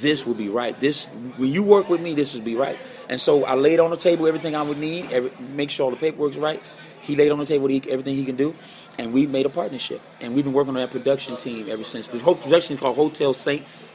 [0.00, 0.78] this will be right.
[0.80, 1.06] This
[1.36, 2.78] when you work with me, this will be right.
[3.10, 5.90] And so I laid on the table everything I would need, every, make sure all
[5.90, 6.62] the paperwork's right.
[7.02, 8.54] He laid on the table he, everything he can do,
[8.98, 10.00] and we made a partnership.
[10.20, 12.06] And we've been working on that production team ever since.
[12.08, 13.88] The whole production is called Hotel Saints,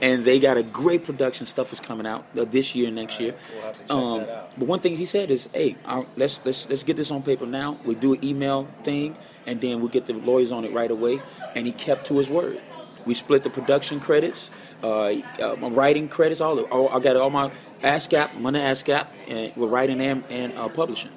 [0.00, 1.44] and they got a great production.
[1.44, 3.34] Stuff is coming out uh, this year and next year.
[3.52, 5.76] We'll have to check Um, but one thing he said is, "Hey,
[6.16, 7.76] let's let's let's get this on paper now.
[7.84, 11.20] We do an email thing, and then we'll get the lawyers on it right away."
[11.54, 12.58] And he kept to his word.
[13.04, 14.50] We split the production credits,
[14.82, 14.86] uh,
[15.40, 16.40] uh, my writing credits.
[16.40, 17.50] All, the, all I got all my
[17.82, 21.10] ASCAP, I'm under ASCAP, and with writing and, and uh, publishing.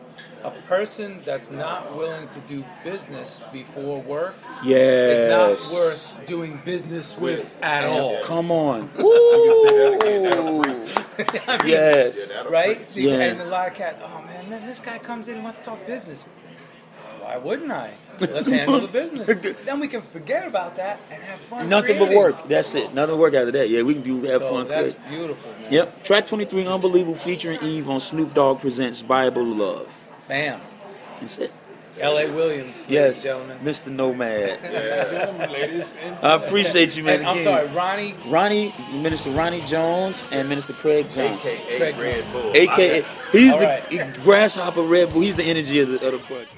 [0.44, 6.62] a person that's not willing to do business before work Yes, is not worth doing
[6.66, 8.20] business with at all.
[8.24, 8.90] Come on,
[11.48, 12.88] I mean, yes, right?
[12.96, 13.32] Yes.
[13.32, 15.66] And a lot of cats, oh man, man, this guy comes in and wants to
[15.66, 16.26] talk business.
[17.26, 17.92] Why wouldn't I?
[18.20, 19.26] Let's handle the business.
[19.66, 21.68] then we can forget about that and have fun.
[21.68, 22.48] nothing but work.
[22.48, 22.94] That's it.
[22.94, 23.68] Nothing but work out of that.
[23.68, 24.68] Yeah, we can do have So fun.
[24.68, 25.18] that's creating.
[25.18, 25.74] beautiful, man.
[25.74, 26.04] Yep.
[26.04, 29.88] Track 23, Unbelievable, featuring Eve on Snoop Dogg Presents Bible Love.
[30.28, 30.62] Bam.
[31.20, 31.52] That's it.
[32.00, 32.30] L.A.
[32.30, 33.58] Williams, ladies Yes, and gentlemen.
[33.64, 33.88] Mr.
[33.88, 34.62] Nomad.
[35.10, 35.86] Gentlemen, ladies,
[36.22, 37.20] I appreciate you, man.
[37.22, 37.46] And I'm again.
[37.46, 38.16] sorry, Ronnie.
[38.28, 41.52] Ronnie, Minister Ronnie Jones, and Minister Craig Johnson.
[41.54, 42.52] AKA Craig Red Bull.
[42.54, 44.14] AKA, he's All the right.
[44.24, 45.22] grasshopper Red Bull.
[45.22, 46.50] He's the energy of the, of the bunch.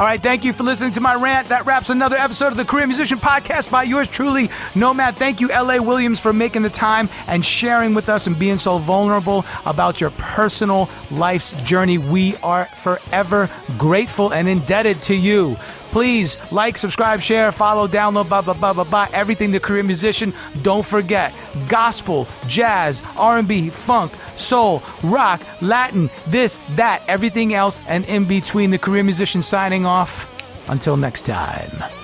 [0.00, 1.48] All right, thank you for listening to my rant.
[1.48, 5.16] That wraps another episode of the Career Musician Podcast by yours truly, Nomad.
[5.16, 8.78] Thank you, LA Williams, for making the time and sharing with us and being so
[8.78, 11.98] vulnerable about your personal life's journey.
[11.98, 15.58] We are forever grateful and indebted to you.
[15.90, 19.08] Please like, subscribe, share, follow, download, blah blah blah blah blah.
[19.12, 20.32] Everything the career musician.
[20.62, 21.34] Don't forget
[21.68, 28.70] gospel, jazz, R&B, funk, soul, rock, Latin, this, that, everything else, and in between.
[28.70, 30.28] The career musician signing off.
[30.68, 31.99] Until next time.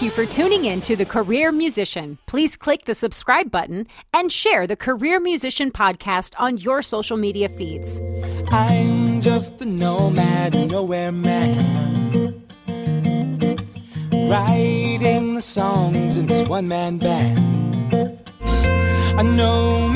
[0.00, 2.16] Thank you for tuning in to The Career Musician.
[2.24, 7.50] Please click the subscribe button and share the Career Musician podcast on your social media
[7.50, 8.00] feeds.
[8.50, 12.42] I'm just a nomad, nowhere man.
[14.30, 17.38] writing the songs in this one man band.
[19.18, 19.86] I know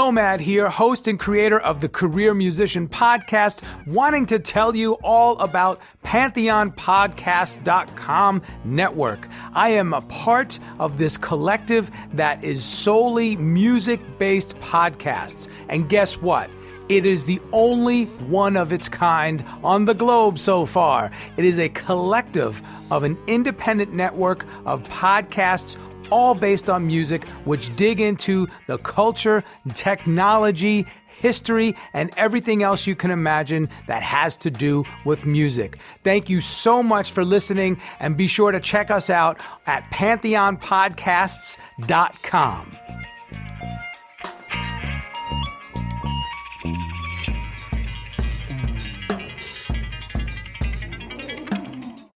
[0.00, 5.38] Nomad here, host and creator of the Career Musician Podcast, wanting to tell you all
[5.40, 9.28] about PantheonPodcast.com network.
[9.52, 15.48] I am a part of this collective that is solely music based podcasts.
[15.68, 16.48] And guess what?
[16.88, 21.10] It is the only one of its kind on the globe so far.
[21.36, 25.76] It is a collective of an independent network of podcasts
[26.10, 29.44] all based on music, which dig into the culture,
[29.74, 35.76] technology, history, and everything else you can imagine that has to do with music.
[36.02, 42.79] Thank you so much for listening, and be sure to check us out at pantheonpodcasts.com.